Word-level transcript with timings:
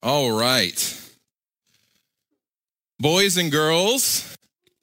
All 0.00 0.30
right. 0.30 1.10
Boys 3.00 3.36
and 3.36 3.50
girls, 3.50 4.36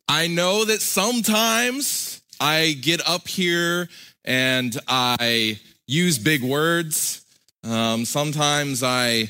I 0.10 0.28
know 0.28 0.66
that 0.66 0.82
sometimes 0.82 2.22
I 2.38 2.76
get 2.82 3.02
up 3.08 3.26
here 3.26 3.88
and 4.26 4.78
I 4.90 5.58
use 5.88 6.20
big 6.20 6.44
words. 6.44 7.26
Um, 7.64 8.04
sometimes 8.04 8.84
I, 8.84 9.30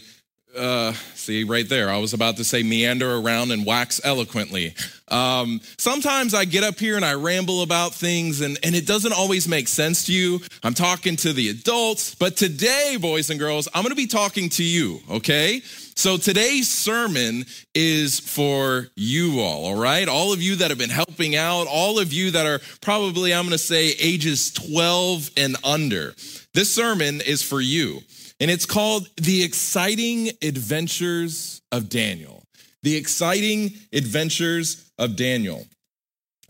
uh, 0.56 0.94
see 1.14 1.44
right 1.44 1.68
there, 1.68 1.90
I 1.90 1.98
was 1.98 2.14
about 2.14 2.38
to 2.38 2.44
say 2.44 2.64
meander 2.64 3.16
around 3.16 3.52
and 3.52 3.66
wax 3.66 4.00
eloquently. 4.04 4.74
Um, 5.08 5.62
sometimes 5.78 6.34
I 6.34 6.46
get 6.46 6.64
up 6.64 6.80
here 6.80 6.96
and 6.96 7.06
I 7.06 7.14
ramble 7.14 7.62
about 7.62 7.94
things 7.94 8.42
and, 8.42 8.58
and 8.64 8.76
it 8.76 8.88
doesn't 8.88 9.14
always 9.14 9.48
make 9.48 9.68
sense 9.68 10.06
to 10.06 10.14
you. 10.14 10.40
I'm 10.64 10.74
talking 10.74 11.16
to 11.18 11.34
the 11.34 11.50
adults, 11.50 12.16
but 12.16 12.38
today, 12.38 12.98
boys 13.00 13.30
and 13.30 13.40
girls, 13.40 13.68
I'm 13.74 13.84
to 13.86 13.96
be 13.96 14.08
talking 14.08 14.50
to 14.50 14.64
you, 14.64 15.00
okay? 15.10 15.62
So 15.96 16.18
today's 16.18 16.70
sermon 16.70 17.46
is 17.74 18.20
for 18.20 18.88
you 18.96 19.40
all, 19.40 19.66
all 19.66 19.76
right? 19.76 20.08
All 20.08 20.34
of 20.34 20.42
you 20.42 20.58
that 20.58 20.70
have 20.70 20.78
been 20.78 20.90
helping 20.90 21.36
out, 21.36 21.68
all 21.68 22.00
of 22.00 22.12
you 22.12 22.32
that 22.32 22.46
are 22.46 22.60
probably, 22.82 23.34
I'm 23.34 23.50
to 23.50 23.58
say, 23.58 23.94
ages 24.00 24.52
12 24.52 25.32
and 25.38 25.56
under. 25.64 26.14
This 26.54 26.74
sermon 26.74 27.22
is 27.22 27.42
for 27.42 27.62
you, 27.62 28.02
and 28.40 28.52
it's 28.52 28.66
called 28.66 29.08
The 29.18 29.44
Exciting 29.44 30.30
Adventures 30.42 31.62
of 31.72 31.90
Daniel. 31.90 32.44
The 32.84 32.96
Exciting 32.96 33.74
Adventures 33.94 34.90
of 34.98 35.16
Daniel. 35.16 35.66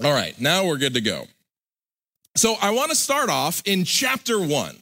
All 0.04 0.14
right, 0.14 0.40
now 0.40 0.66
we're 0.66 0.78
good 0.78 0.96
to 0.96 1.02
go. 1.02 1.26
So 2.36 2.56
I 2.62 2.72
want 2.72 2.90
to 2.90 2.96
start 2.96 3.30
off 3.30 3.62
in 3.66 3.86
chapter 3.86 4.40
one. 4.40 4.76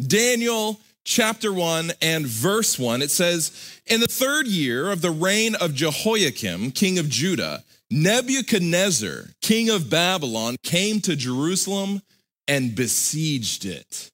Daniel 0.00 0.78
chapter 1.08 1.50
1 1.50 1.90
and 2.02 2.26
verse 2.26 2.78
1, 2.78 3.00
it 3.00 3.10
says, 3.10 3.80
In 3.86 4.00
the 4.00 4.06
third 4.06 4.46
year 4.46 4.92
of 4.92 5.00
the 5.00 5.10
reign 5.10 5.54
of 5.54 5.74
Jehoiakim, 5.74 6.72
king 6.72 6.98
of 6.98 7.08
Judah, 7.08 7.64
Nebuchadnezzar, 7.90 9.30
king 9.40 9.70
of 9.70 9.88
Babylon, 9.88 10.56
came 10.62 11.00
to 11.00 11.16
Jerusalem 11.16 12.02
and 12.46 12.74
besieged 12.74 13.64
it. 13.64 14.10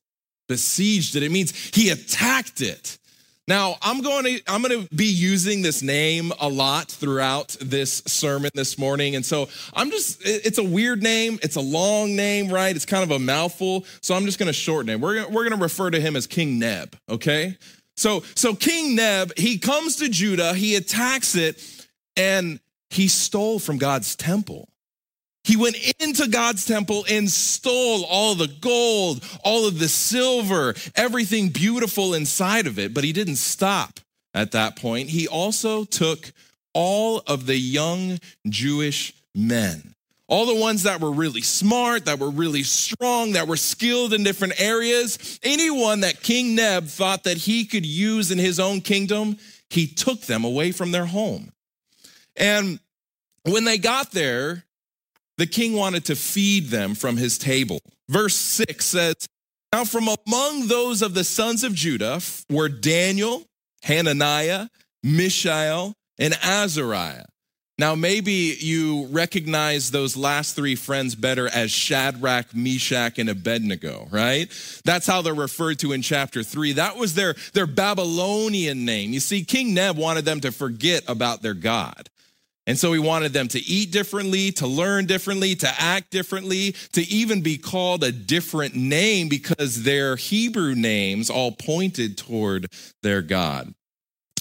Besieged 0.49 1.17
it. 1.17 1.23
It 1.23 1.33
means 1.33 1.53
he 1.75 1.91
attacked 1.91 2.61
it. 2.61 2.99
Now, 3.47 3.77
I'm 3.83 4.01
going 4.01 4.25
to 4.25 4.41
I'm 4.47 4.63
going 4.63 4.87
to 4.87 4.95
be 4.95 5.05
using 5.05 5.61
this 5.61 5.83
name 5.83 6.33
a 6.41 6.49
lot 6.49 6.89
throughout 6.89 7.57
this 7.61 8.03
sermon 8.07 8.51
this 8.55 8.79
morning. 8.79 9.17
And 9.17 9.25
so, 9.25 9.49
I'm 9.75 9.91
just 9.91 10.23
it's 10.25 10.57
a 10.57 10.65
weird 10.65 11.03
name, 11.03 11.39
it's 11.43 11.57
a 11.57 11.61
long 11.61 12.17
name, 12.17 12.49
right? 12.49 12.75
It's 12.75 12.87
kind 12.87 13.03
of 13.03 13.11
a 13.11 13.19
mouthful, 13.19 13.85
so 14.01 14.15
I'm 14.15 14.25
just 14.25 14.39
going 14.39 14.47
to 14.47 14.55
shorten 14.55 14.89
it. 14.89 15.01
We're 15.01 15.29
we're 15.29 15.49
going 15.49 15.59
to 15.59 15.63
refer 15.63 15.91
to 15.91 16.01
him 16.01 16.17
as 16.17 16.27
King 16.27 16.59
Neb, 16.59 16.97
okay? 17.09 17.59
So 17.97 18.23
so 18.35 18.55
King 18.55 18.97
Neb, 18.97 19.37
he 19.37 19.59
comes 19.59 19.97
to 19.97 20.09
Judah, 20.09 20.55
he 20.55 20.77
attacks 20.77 21.35
it 21.35 21.87
and 22.17 22.61
he 22.89 23.09
stole 23.09 23.59
from 23.59 23.77
God's 23.77 24.17
temple. 24.17 24.69
He 25.45 25.57
went 25.57 25.77
into 26.01 26.27
God's 26.27 26.65
temple 26.65 27.05
and 27.09 27.31
stole 27.31 28.05
all 28.07 28.35
the 28.35 28.49
gold, 28.49 29.23
all 29.45 29.69
of 29.69 29.79
the 29.79 29.89
silver, 29.89 30.75
everything 30.97 31.51
beautiful 31.51 32.15
inside 32.15 32.67
of 32.67 32.79
it. 32.79 32.95
But 32.95 33.05
he 33.05 33.13
didn't 33.13 33.37
stop 33.37 34.01
at 34.33 34.53
that 34.53 34.77
point. 34.77 35.11
He 35.11 35.29
also 35.29 35.85
took 35.85 36.33
all 36.73 37.23
of 37.27 37.45
the 37.47 37.57
young 37.57 38.19
Jewish 38.49 39.13
men, 39.35 39.95
all 40.29 40.47
the 40.47 40.61
ones 40.61 40.85
that 40.85 41.01
were 41.01 41.13
really 41.13 41.43
smart, 41.43 42.07
that 42.07 42.19
were 42.19 42.31
really 42.31 42.63
strong, 42.63 43.33
that 43.33 43.47
were 43.47 43.59
skilled 43.59 44.15
in 44.15 44.25
different 44.25 44.59
areas. 44.59 45.39
Anyone 45.43 46.01
that 46.01 46.23
King 46.23 46.55
Neb 46.55 46.87
thought 46.87 47.25
that 47.25 47.37
he 47.37 47.67
could 47.67 47.85
use 47.85 48.31
in 48.31 48.39
his 48.39 48.59
own 48.59 48.81
kingdom, 48.81 49.37
he 49.69 49.87
took 49.87 50.23
them 50.23 50.45
away 50.45 50.73
from 50.73 50.91
their 50.91 51.07
home. 51.07 51.53
And 52.35 52.81
when 53.45 53.65
they 53.65 53.77
got 53.77 54.11
there, 54.11 54.65
the 55.39 55.47
king 55.47 55.75
wanted 55.75 56.05
to 56.07 56.17
feed 56.17 56.69
them 56.69 56.95
from 56.95 57.17
his 57.17 57.39
table. 57.39 57.81
Verse 58.09 58.37
6 58.37 58.85
says, 58.85 59.15
Now 59.73 59.85
from 59.85 60.09
among 60.27 60.69
those 60.69 61.03
of 61.03 61.15
the 61.15 61.25
sons 61.25 61.65
of 61.65 61.75
Judah 61.75 62.21
were 62.51 62.69
Daniel, 62.69 63.45
Hananiah, 63.83 64.69
Mishael, 65.03 65.95
and 66.19 66.35
Azariah. 66.43 67.27
Now, 67.77 67.97
maybe 67.97 68.57
you 68.61 69.07
recognize 69.07 69.91
those 69.91 70.17
last 70.17 70.55
three 70.55 70.77
friends 70.77 71.17
better 71.17 71.49
as 71.49 71.73
Shadrach, 71.73 72.55
Meshach, 72.55 73.19
and 73.19 73.29
Abednego, 73.29 74.07
right? 74.13 74.49
That's 74.85 75.09
how 75.09 75.23
they're 75.23 75.35
referred 75.35 75.81
to 75.81 75.91
in 75.91 76.01
chapter 76.01 76.45
three. 76.45 76.75
That 76.75 76.97
was 76.97 77.15
their, 77.15 77.35
their 77.53 77.67
Babylonian 77.67 78.85
name. 78.85 79.13
You 79.13 79.19
see, 79.19 79.45
King 79.45 79.75
Neb 79.75 79.97
wanted 79.97 80.25
them 80.25 80.41
to 80.43 80.53
forget 80.53 81.03
about 81.09 81.43
their 81.43 81.55
God. 81.55 82.11
And 82.67 82.79
so 82.79 82.93
he 82.93 82.99
wanted 82.99 83.33
them 83.33 83.49
to 83.49 83.61
eat 83.61 83.91
differently, 83.91 84.51
to 84.53 84.67
learn 84.67 85.07
differently, 85.07 85.55
to 85.57 85.69
act 85.79 86.11
differently, 86.11 86.75
to 86.93 87.03
even 87.03 87.43
be 87.43 87.59
called 87.59 88.03
a 88.03 88.13
different 88.13 88.75
name 88.75 89.29
because 89.29 89.83
their 89.83 90.17
Hebrew 90.17 90.75
names 90.75 91.29
all 91.29 91.53
pointed 91.53 92.17
toward 92.17 92.69
their 93.03 93.21
God. 93.21 93.75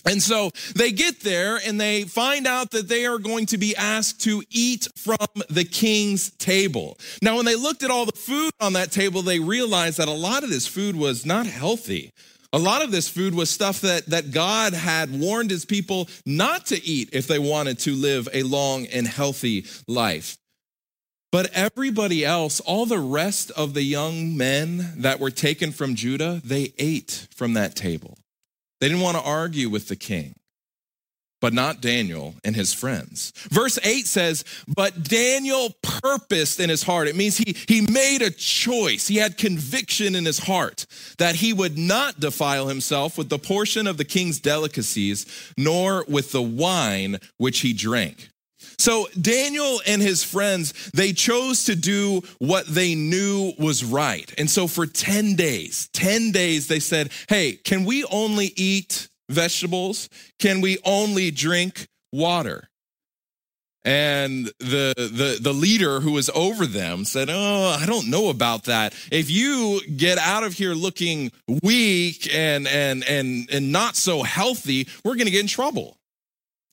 And 0.06 0.22
so 0.22 0.52
they 0.76 0.92
get 0.92 1.22
there 1.22 1.60
and 1.66 1.80
they 1.80 2.04
find 2.04 2.46
out 2.46 2.72
that 2.72 2.90
they 2.90 3.06
are 3.06 3.18
going 3.18 3.46
to 3.48 3.58
be 3.58 3.76
asked 3.76 4.22
to 4.22 4.44
eat 4.50 4.88
from 4.98 5.18
the 5.50 5.64
king's 5.64 6.32
table. 6.32 6.98
Now, 7.22 7.38
when 7.38 7.46
they 7.46 7.56
looked 7.56 7.84
at 7.84 7.92
all 7.92 8.06
the 8.06 8.12
food 8.12 8.52
on 8.60 8.74
that 8.74 8.92
table, 8.92 9.22
they 9.22 9.40
realized 9.40 9.98
that 10.00 10.10
a 10.10 10.14
lot 10.14 10.44
of 10.44 10.50
this 10.50 10.68
food 10.68 10.96
was 10.96 11.26
not 11.26 11.46
healthy. 11.46 12.12
A 12.54 12.60
lot 12.60 12.84
of 12.84 12.92
this 12.92 13.10
food 13.10 13.34
was 13.34 13.50
stuff 13.50 13.82
that, 13.82 14.06
that 14.08 14.30
God 14.30 14.74
had 14.74 15.12
warned 15.12 15.50
his 15.50 15.66
people 15.66 16.08
not 16.24 16.68
to 16.68 16.86
eat 16.86 17.10
if 17.12 17.26
they 17.26 17.40
wanted 17.40 17.80
to 17.80 17.96
live 17.96 18.30
a 18.32 18.44
long 18.44 18.86
and 18.86 19.08
healthy 19.08 19.66
life. 19.88 20.38
But 21.32 21.50
everybody 21.54 22.24
else, 22.24 22.60
all 22.60 22.86
the 22.86 23.00
rest 23.00 23.50
of 23.52 23.74
the 23.74 23.82
young 23.82 24.38
men 24.38 24.94
that 24.98 25.20
were 25.20 25.32
taken 25.32 25.72
from 25.72 25.96
Judah, 25.96 26.42
they 26.46 26.76
ate 26.78 27.28
from 27.36 27.54
that 27.56 27.76
table. 27.76 28.20
They 28.80 28.88
didn't 28.88 29.02
want 29.02 29.18
to 29.18 29.24
argue 29.24 29.68
with 29.68 29.88
the 29.88 29.96
king 29.96 30.36
but 31.44 31.54
not 31.54 31.82
Daniel 31.82 32.36
and 32.46 32.56
his 32.56 32.74
friends. 32.74 33.34
Verse 33.50 33.78
8 33.84 34.08
says, 34.08 34.46
But 34.66 35.04
Daniel 35.04 35.76
purposed 35.82 36.62
in 36.62 36.70
his 36.70 36.84
heart. 36.84 37.10
It 37.10 37.18
means 37.18 37.36
he, 37.36 37.58
he 37.68 37.82
made 37.82 38.22
a 38.22 38.32
choice. 38.32 39.10
He 39.10 39.18
had 39.18 39.38
conviction 39.38 40.16
in 40.16 40.24
his 40.24 40.40
heart 40.40 40.86
that 41.18 41.36
he 41.36 41.52
would 41.52 41.78
not 41.78 42.22
defile 42.22 42.70
himself 42.70 43.18
with 43.18 43.28
the 43.28 43.40
portion 43.40 43.88
of 43.88 43.98
the 43.98 44.06
king's 44.06 44.40
delicacies, 44.40 45.26
nor 45.58 46.06
with 46.08 46.32
the 46.32 46.42
wine 46.42 47.20
which 47.40 47.60
he 47.60 47.74
drank. 47.74 48.30
So 48.78 49.10
Daniel 49.20 49.82
and 49.86 50.02
his 50.02 50.24
friends, 50.24 50.92
they 50.94 51.12
chose 51.12 51.66
to 51.66 51.76
do 51.76 52.22
what 52.40 52.68
they 52.68 52.96
knew 52.96 53.52
was 53.60 53.84
right. 53.84 54.34
And 54.38 54.50
so 54.50 54.66
for 54.68 54.86
10 54.86 55.36
days, 55.36 55.90
10 55.92 56.32
days, 56.32 56.70
they 56.70 56.80
said, 56.80 57.12
Hey, 57.28 57.60
can 57.66 57.84
we 57.84 58.06
only 58.06 58.54
eat 58.56 59.10
vegetables? 59.30 60.10
Can 60.40 60.62
we 60.62 60.78
only 60.86 61.32
drink 61.32 61.88
water? 62.12 62.70
And 63.86 64.46
the, 64.60 64.94
the, 64.96 65.40
the 65.42 65.54
leader 65.54 66.00
who 66.00 66.14
was 66.14 66.30
over 66.34 66.66
them 66.66 67.04
said, 67.04 67.30
Oh, 67.30 67.78
I 67.80 67.86
don't 67.86 68.08
know 68.10 68.30
about 68.30 68.64
that. 68.64 68.94
If 69.12 69.30
you 69.30 69.82
get 69.98 70.18
out 70.18 70.44
of 70.44 70.54
here 70.54 70.74
looking 70.74 71.32
weak 71.62 72.34
and, 72.34 72.66
and, 72.68 73.04
and, 73.10 73.50
and 73.52 73.72
not 73.74 73.98
so 73.98 74.24
healthy, 74.24 74.88
we're 75.04 75.16
going 75.16 75.26
to 75.26 75.32
get 75.32 75.42
in 75.42 75.48
trouble. 75.48 75.98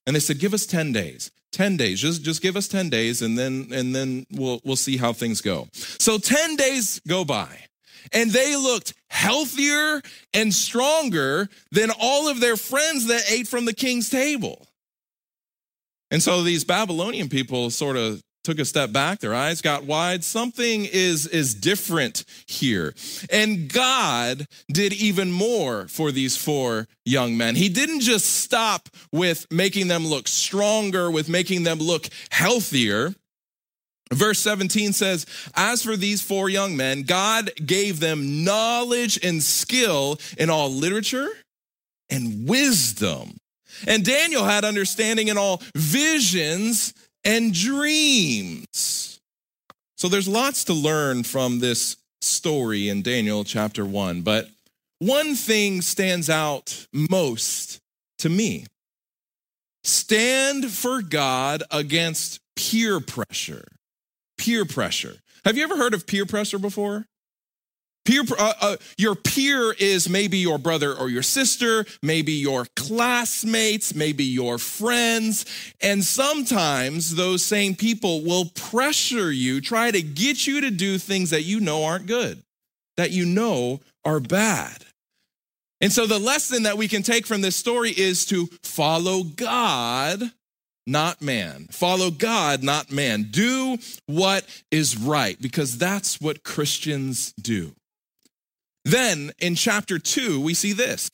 And 0.07 0.15
they 0.15 0.21
said, 0.21 0.39
Give 0.39 0.55
us 0.55 0.67
10 0.67 0.93
days. 0.93 1.31
10 1.53 1.77
days 1.77 2.01
just 2.01 2.23
just 2.23 2.43
give 2.43 2.55
us 2.55 2.69
10 2.69 2.91
days 2.91 3.23
and 3.23 3.37
then 3.37 3.71
and 3.73 3.93
then 3.93 4.25
we'll 4.31 4.61
we'll 4.65 4.77
see 4.77 4.97
how 4.97 5.13
things 5.13 5.41
go 5.41 5.67
so 5.73 6.17
10 6.17 6.55
days 6.55 7.01
go 7.09 7.25
by 7.25 7.65
and 8.13 8.31
they 8.31 8.57
looked 8.57 8.95
healthier 9.09 10.01
and 10.35 10.55
stronger 10.55 11.49
than 11.73 11.91
all 12.01 12.29
of 12.29 12.41
their 12.41 12.57
friends 12.57 13.07
that 13.07 13.31
ate 13.31 13.49
from 13.49 13.65
the 13.65 13.75
king's 13.75 14.09
table. 14.09 14.67
And 16.11 16.23
so 16.23 16.43
these 16.43 16.65
Babylonian 16.65 17.29
people 17.29 17.71
sort 17.71 17.97
of 17.97 18.23
took 18.43 18.59
a 18.59 18.65
step 18.65 18.93
back. 18.93 19.21
Their 19.21 19.35
eyes 19.35 19.61
got 19.61 19.85
wide. 19.85 20.25
Something 20.25 20.87
is 20.91 21.27
is 21.27 21.55
different 21.55 22.25
here. 22.47 22.95
And 23.31 23.73
god 23.73 24.47
did 24.73 24.93
even 24.93 25.31
more 25.31 25.89
for 25.89 26.11
these 26.11 26.37
four 26.37 26.89
young 27.05 27.37
men. 27.37 27.55
He 27.55 27.69
didn't 27.69 28.01
just 28.01 28.27
stop 28.27 28.89
with 29.13 29.47
making 29.51 29.89
them 29.89 30.07
look 30.07 30.27
stronger 30.27 31.11
with 31.11 31.29
making 31.29 31.65
them 31.65 31.79
look 31.79 32.09
healthier 32.31 33.15
Verse 34.13 34.41
17 34.41 34.93
says, 34.93 35.27
As 35.55 35.83
for 35.83 35.97
these 35.97 36.21
four 36.21 36.49
young 36.49 36.77
men, 36.77 37.03
God 37.03 37.51
gave 37.65 38.01
them 38.01 38.45
knowledge 38.45 39.25
and 39.25 39.43
skill 39.43 40.19
in 40.37 40.51
all 40.51 40.71
literature 40.71 41.29
and 42.09 42.49
wisdom. 42.49 43.37
And 43.87 44.05
Daniel 44.05 44.45
had 44.45 44.65
understanding 44.65 45.29
in 45.29 45.39
all 45.39 45.63
visions 45.75 46.93
and 47.25 47.55
dreams. 47.55 49.21
So 49.97 50.09
there's 50.09 50.29
lots 50.29 50.65
to 50.65 50.75
learn 50.75 51.23
from 51.23 51.61
this 51.61 51.97
story 52.21 52.89
in 52.89 53.03
Daniel 53.03 53.45
chapter 53.45 53.85
1. 53.85 54.23
But 54.23 54.49
one 54.99 55.35
thing 55.35 55.83
stands 55.83 56.29
out 56.29 56.87
most 56.93 57.81
to 58.19 58.29
me. 58.29 58.67
Stand 59.85 60.71
for 60.71 61.01
God 61.01 61.63
against 61.71 62.41
peer 62.57 63.01
pressure. 63.01 63.67
Peer 64.41 64.65
pressure. 64.65 65.17
Have 65.45 65.59
you 65.59 65.65
ever 65.65 65.77
heard 65.77 65.93
of 65.93 66.07
peer 66.07 66.25
pressure 66.25 66.59
before? 66.59 67.05
Peer, 68.07 68.23
uh, 68.39 68.55
uh, 68.63 68.77
your 68.97 69.15
peer 69.15 69.75
is 69.79 70.09
maybe 70.09 70.39
your 70.39 70.59
brother 70.59 70.95
or 70.95 71.11
your 71.11 71.23
sister, 71.23 71.85
maybe 72.03 72.33
your 72.33 72.67
classmates, 72.75 73.95
maybe 73.95 74.25
your 74.25 74.57
friends. 74.57 75.45
And 75.83 76.03
sometimes 76.03 77.17
those 77.17 77.45
same 77.45 77.75
people 77.75 78.25
will 78.25 78.47
pressure 78.55 79.31
you, 79.31 79.61
try 79.61 79.91
to 79.91 80.01
get 80.01 80.47
you 80.47 80.63
to 80.63 80.71
do 80.71 80.97
things 80.97 81.29
that 81.31 81.43
you 81.43 81.61
know 81.61 81.85
aren't 81.85 82.07
good, 82.07 82.43
that 82.97 83.11
you 83.11 83.27
know 83.27 83.81
are 84.07 84.21
bad. 84.21 84.87
And 85.83 85.93
so 85.93 86.07
the 86.07 86.19
lesson 86.19 86.63
that 86.63 86.79
we 86.79 86.89
can 86.89 87.03
take 87.03 87.27
from 87.27 87.43
this 87.43 87.57
story 87.57 87.91
is 87.91 88.25
to 88.27 88.47
follow 88.63 89.23
God, 89.23 90.33
not 90.87 91.23
man. 91.23 91.69
Follow 91.71 92.11
God, 92.11 92.63
not 92.63 92.91
man. 92.91 93.29
Do 93.31 93.79
what 94.07 94.45
is 94.71 94.97
right, 94.97 95.41
because 95.41 95.79
that's 95.79 96.21
what 96.21 96.45
Christians 96.45 97.33
do. 97.41 97.75
Then 98.85 99.33
in 99.39 99.55
chapter 99.55 99.99
two, 99.99 100.41
we 100.41 100.55
see 100.55 100.73
this. 100.73 101.11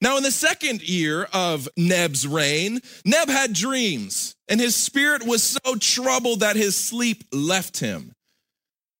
Now, 0.00 0.16
in 0.16 0.24
the 0.24 0.32
second 0.32 0.82
year 0.82 1.28
of 1.32 1.68
Neb's 1.76 2.26
reign, 2.26 2.80
Neb 3.04 3.28
had 3.28 3.52
dreams, 3.52 4.34
and 4.48 4.60
his 4.60 4.74
spirit 4.74 5.24
was 5.24 5.42
so 5.64 5.76
troubled 5.76 6.40
that 6.40 6.56
his 6.56 6.74
sleep 6.74 7.22
left 7.32 7.78
him. 7.78 8.12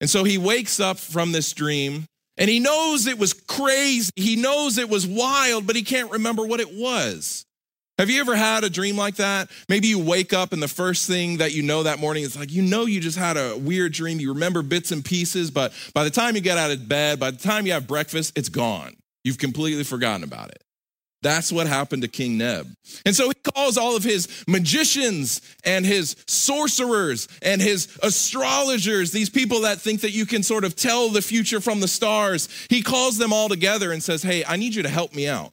And 0.00 0.08
so 0.08 0.22
he 0.24 0.38
wakes 0.38 0.78
up 0.78 0.98
from 0.98 1.32
this 1.32 1.52
dream, 1.52 2.06
and 2.36 2.48
he 2.48 2.60
knows 2.60 3.06
it 3.06 3.18
was 3.18 3.32
crazy. 3.32 4.10
He 4.14 4.36
knows 4.36 4.78
it 4.78 4.88
was 4.88 5.06
wild, 5.06 5.66
but 5.66 5.76
he 5.76 5.82
can't 5.82 6.10
remember 6.10 6.44
what 6.44 6.60
it 6.60 6.72
was. 6.72 7.44
Have 8.02 8.10
you 8.10 8.20
ever 8.20 8.34
had 8.34 8.64
a 8.64 8.68
dream 8.68 8.96
like 8.96 9.14
that? 9.14 9.48
Maybe 9.68 9.86
you 9.86 10.00
wake 10.00 10.32
up 10.32 10.52
and 10.52 10.60
the 10.60 10.66
first 10.66 11.06
thing 11.06 11.36
that 11.36 11.52
you 11.52 11.62
know 11.62 11.84
that 11.84 12.00
morning 12.00 12.24
is 12.24 12.36
like, 12.36 12.50
you 12.50 12.60
know, 12.60 12.84
you 12.84 12.98
just 12.98 13.16
had 13.16 13.36
a 13.36 13.56
weird 13.56 13.92
dream. 13.92 14.18
You 14.18 14.32
remember 14.32 14.62
bits 14.62 14.90
and 14.90 15.04
pieces, 15.04 15.52
but 15.52 15.72
by 15.94 16.02
the 16.02 16.10
time 16.10 16.34
you 16.34 16.40
get 16.40 16.58
out 16.58 16.72
of 16.72 16.88
bed, 16.88 17.20
by 17.20 17.30
the 17.30 17.36
time 17.36 17.64
you 17.64 17.74
have 17.74 17.86
breakfast, 17.86 18.36
it's 18.36 18.48
gone. 18.48 18.96
You've 19.22 19.38
completely 19.38 19.84
forgotten 19.84 20.24
about 20.24 20.48
it. 20.48 20.64
That's 21.22 21.52
what 21.52 21.68
happened 21.68 22.02
to 22.02 22.08
King 22.08 22.38
Neb. 22.38 22.66
And 23.06 23.14
so 23.14 23.28
he 23.28 23.34
calls 23.34 23.78
all 23.78 23.94
of 23.94 24.02
his 24.02 24.26
magicians 24.48 25.40
and 25.64 25.86
his 25.86 26.16
sorcerers 26.26 27.28
and 27.40 27.62
his 27.62 27.86
astrologers, 28.02 29.12
these 29.12 29.30
people 29.30 29.60
that 29.60 29.80
think 29.80 30.00
that 30.00 30.10
you 30.10 30.26
can 30.26 30.42
sort 30.42 30.64
of 30.64 30.74
tell 30.74 31.08
the 31.08 31.22
future 31.22 31.60
from 31.60 31.78
the 31.78 31.86
stars. 31.86 32.48
He 32.68 32.82
calls 32.82 33.16
them 33.16 33.32
all 33.32 33.48
together 33.48 33.92
and 33.92 34.02
says, 34.02 34.24
Hey, 34.24 34.44
I 34.44 34.56
need 34.56 34.74
you 34.74 34.82
to 34.82 34.88
help 34.88 35.14
me 35.14 35.28
out. 35.28 35.52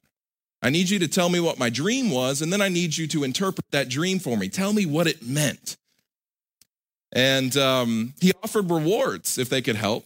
I 0.62 0.70
need 0.70 0.90
you 0.90 1.00
to 1.00 1.08
tell 1.08 1.30
me 1.30 1.40
what 1.40 1.58
my 1.58 1.70
dream 1.70 2.12
was, 2.12 2.42
and 2.42 2.52
then 2.52 2.62
I 2.62 2.68
need 2.68 2.98
you 2.98 3.08
to 3.08 3.24
interpret 3.24 3.66
that 3.72 3.88
dream 3.88 4.20
for 4.20 4.36
me. 4.38 4.50
Tell 4.50 4.74
me 4.74 4.86
what 4.86 5.08
it 5.08 5.26
meant. 5.26 5.78
And 7.12 7.56
um, 7.58 8.14
he 8.20 8.34
offered 8.44 8.70
rewards 8.70 9.38
if 9.38 9.50
they 9.50 9.62
could 9.62 9.78
help, 9.78 10.06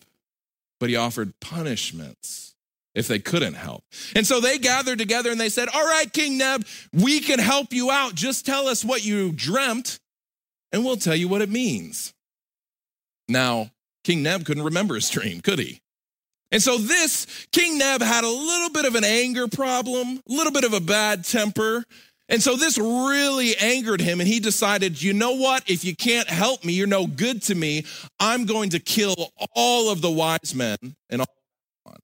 but 0.79 0.89
he 0.89 0.95
offered 0.95 1.33
punishments 1.39 2.53
if 2.95 3.07
they 3.07 3.19
couldn't 3.19 3.55
help. 3.55 3.83
And 4.15 4.25
so 4.25 4.39
they 4.39 4.57
gathered 4.59 4.99
together 4.99 5.31
and 5.31 5.39
they 5.39 5.49
said, 5.49 5.69
All 5.73 5.83
right, 5.83 6.11
King 6.11 6.37
Neb, 6.37 6.65
we 6.93 7.19
can 7.19 7.39
help 7.39 7.73
you 7.73 7.89
out. 7.89 8.13
Just 8.15 8.45
tell 8.45 8.67
us 8.67 8.85
what 8.85 9.03
you 9.03 9.31
dreamt, 9.31 9.99
and 10.71 10.85
we'll 10.85 10.97
tell 10.97 11.15
you 11.15 11.27
what 11.27 11.41
it 11.41 11.49
means. 11.49 12.13
Now, 13.27 13.71
King 14.03 14.23
Neb 14.23 14.45
couldn't 14.45 14.63
remember 14.63 14.95
his 14.95 15.09
dream, 15.09 15.41
could 15.41 15.59
he? 15.59 15.81
And 16.53 16.61
so 16.61 16.77
this 16.77 17.25
King 17.51 17.79
Neb 17.79 18.01
had 18.01 18.23
a 18.23 18.29
little 18.29 18.69
bit 18.69 18.85
of 18.85 18.93
an 18.93 19.03
anger 19.03 19.47
problem, 19.47 20.21
a 20.29 20.31
little 20.31 20.53
bit 20.53 20.63
of 20.63 20.73
a 20.73 20.79
bad 20.79 21.25
temper. 21.25 21.83
And 22.29 22.41
so 22.41 22.55
this 22.55 22.77
really 22.77 23.57
angered 23.57 23.99
him, 23.99 24.21
and 24.21 24.27
he 24.27 24.39
decided, 24.39 25.01
you 25.01 25.13
know 25.13 25.33
what? 25.33 25.69
If 25.69 25.83
you 25.83 25.95
can't 25.95 26.29
help 26.29 26.63
me, 26.63 26.73
you're 26.73 26.87
no 26.87 27.07
good 27.07 27.41
to 27.43 27.55
me. 27.55 27.85
I'm 28.19 28.45
going 28.45 28.69
to 28.69 28.79
kill 28.79 29.15
all 29.55 29.91
of 29.91 30.01
the 30.01 30.11
wise 30.11 30.53
men 30.55 30.77
and 31.09 31.21
all. 31.21 31.95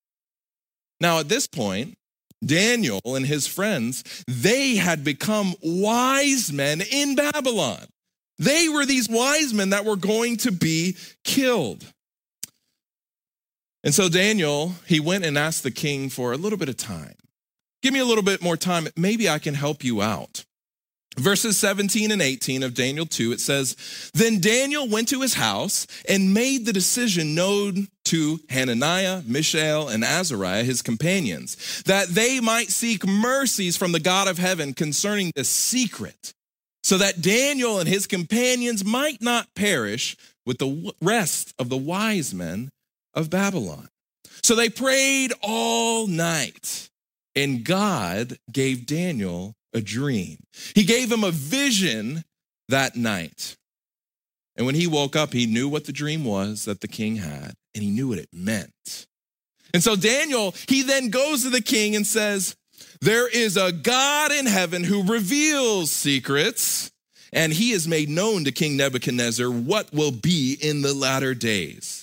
Now, 0.99 1.19
at 1.19 1.29
this 1.29 1.47
point, 1.47 1.97
Daniel 2.43 3.01
and 3.05 3.25
his 3.25 3.47
friends, 3.47 4.23
they 4.27 4.75
had 4.75 5.03
become 5.03 5.53
wise 5.61 6.51
men 6.51 6.81
in 6.81 7.15
Babylon. 7.15 7.85
They 8.39 8.67
were 8.67 8.85
these 8.85 9.07
wise 9.07 9.53
men 9.53 9.69
that 9.69 9.85
were 9.85 9.95
going 9.95 10.37
to 10.37 10.51
be 10.51 10.97
killed. 11.23 11.85
And 13.83 13.93
so 13.93 14.09
Daniel, 14.09 14.75
he 14.85 14.99
went 14.99 15.25
and 15.25 15.37
asked 15.37 15.63
the 15.63 15.71
king 15.71 16.09
for 16.09 16.33
a 16.33 16.37
little 16.37 16.57
bit 16.57 16.69
of 16.69 16.77
time. 16.77 17.15
Give 17.81 17.93
me 17.93 17.99
a 17.99 18.05
little 18.05 18.23
bit 18.23 18.41
more 18.41 18.57
time. 18.57 18.87
Maybe 18.97 19.29
I 19.29 19.39
can 19.39 19.53
help 19.53 19.83
you 19.83 20.01
out. 20.01 20.43
Verses 21.17 21.57
17 21.57 22.11
and 22.11 22.21
18 22.21 22.61
of 22.63 22.73
Daniel 22.73 23.05
2, 23.05 23.31
it 23.31 23.39
says, 23.39 23.75
Then 24.13 24.39
Daniel 24.39 24.87
went 24.87 25.07
to 25.09 25.21
his 25.21 25.33
house 25.33 25.87
and 26.07 26.33
made 26.33 26.65
the 26.65 26.73
decision 26.73 27.35
known 27.35 27.87
to 28.05 28.39
Hananiah, 28.49 29.23
Mishael, 29.25 29.89
and 29.89 30.03
Azariah, 30.03 30.63
his 30.63 30.81
companions, 30.81 31.83
that 31.83 32.09
they 32.09 32.39
might 32.39 32.69
seek 32.69 33.05
mercies 33.07 33.75
from 33.75 33.91
the 33.91 33.99
God 33.99 34.27
of 34.27 34.37
heaven 34.37 34.73
concerning 34.73 35.31
the 35.35 35.43
secret, 35.43 36.33
so 36.83 36.97
that 36.97 37.21
Daniel 37.21 37.79
and 37.79 37.89
his 37.89 38.07
companions 38.07 38.85
might 38.85 39.21
not 39.21 39.53
perish 39.55 40.15
with 40.45 40.57
the 40.59 40.93
rest 41.01 41.53
of 41.59 41.69
the 41.69 41.77
wise 41.77 42.33
men 42.33 42.69
of 43.19 43.29
Babylon. 43.29 43.89
So 44.41 44.55
they 44.55 44.69
prayed 44.69 45.33
all 45.41 46.07
night, 46.07 46.89
and 47.35 47.63
God 47.63 48.37
gave 48.51 48.85
Daniel 48.85 49.55
a 49.73 49.81
dream. 49.81 50.37
He 50.73 50.83
gave 50.83 51.11
him 51.11 51.23
a 51.23 51.31
vision 51.31 52.23
that 52.69 52.95
night. 52.95 53.57
And 54.55 54.65
when 54.65 54.75
he 54.75 54.87
woke 54.87 55.15
up, 55.15 55.33
he 55.33 55.45
knew 55.45 55.69
what 55.69 55.85
the 55.85 55.91
dream 55.91 56.23
was 56.23 56.65
that 56.65 56.81
the 56.81 56.87
king 56.87 57.17
had, 57.17 57.53
and 57.75 57.83
he 57.83 57.91
knew 57.91 58.09
what 58.09 58.19
it 58.19 58.29
meant. 58.33 59.07
And 59.73 59.83
so 59.83 59.95
Daniel, 59.95 60.55
he 60.67 60.81
then 60.81 61.09
goes 61.09 61.43
to 61.43 61.49
the 61.49 61.61
king 61.61 61.95
and 61.95 62.07
says, 62.07 62.55
There 63.01 63.27
is 63.27 63.57
a 63.57 63.71
God 63.71 64.31
in 64.31 64.45
heaven 64.45 64.83
who 64.83 65.03
reveals 65.03 65.91
secrets, 65.91 66.91
and 67.31 67.53
he 67.53 67.71
has 67.71 67.87
made 67.87 68.09
known 68.09 68.45
to 68.45 68.51
King 68.51 68.77
Nebuchadnezzar 68.77 69.49
what 69.49 69.93
will 69.93 70.11
be 70.11 70.57
in 70.59 70.81
the 70.81 70.93
latter 70.93 71.35
days. 71.35 71.98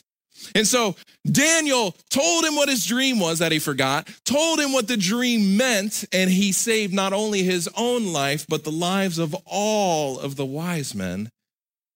And 0.54 0.66
so 0.66 0.96
Daniel 1.30 1.94
told 2.10 2.44
him 2.44 2.54
what 2.54 2.68
his 2.68 2.84
dream 2.86 3.18
was 3.18 3.38
that 3.40 3.52
he 3.52 3.58
forgot, 3.58 4.08
told 4.24 4.60
him 4.60 4.72
what 4.72 4.88
the 4.88 4.96
dream 4.96 5.56
meant, 5.56 6.04
and 6.12 6.30
he 6.30 6.52
saved 6.52 6.94
not 6.94 7.12
only 7.12 7.42
his 7.42 7.68
own 7.76 8.12
life, 8.12 8.46
but 8.48 8.64
the 8.64 8.72
lives 8.72 9.18
of 9.18 9.34
all 9.44 10.18
of 10.18 10.36
the 10.36 10.46
wise 10.46 10.94
men 10.94 11.30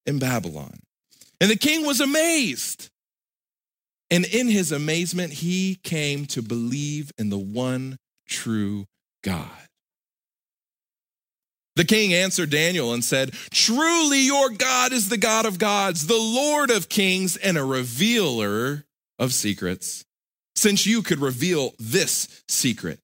in 0.07 0.19
Babylon. 0.19 0.81
And 1.41 1.51
the 1.51 1.57
king 1.57 1.87
was 1.87 2.01
amazed. 2.01 2.91
And 4.11 4.25
in 4.25 4.49
his 4.49 4.73
amazement, 4.73 5.33
he 5.33 5.79
came 5.85 6.27
to 6.27 6.43
believe 6.43 7.13
in 7.17 7.31
the 7.31 7.39
one 7.39 7.97
true 8.29 8.87
God. 9.23 9.49
The 11.81 11.87
king 11.87 12.13
answered 12.13 12.51
Daniel 12.51 12.93
and 12.93 13.03
said, 13.03 13.33
Truly, 13.51 14.21
your 14.21 14.51
God 14.51 14.93
is 14.93 15.09
the 15.09 15.17
God 15.17 15.47
of 15.47 15.59
gods, 15.59 16.07
the 16.07 16.15
Lord 16.15 16.71
of 16.71 16.91
kings, 16.91 17.39
and 17.39 17.57
a 17.57 17.65
revealer 17.65 18.85
of 19.19 19.33
secrets, 19.33 20.05
since 20.55 20.85
you 20.85 21.01
could 21.01 21.21
reveal 21.21 21.73
this 21.79 22.43
secret. 22.49 23.01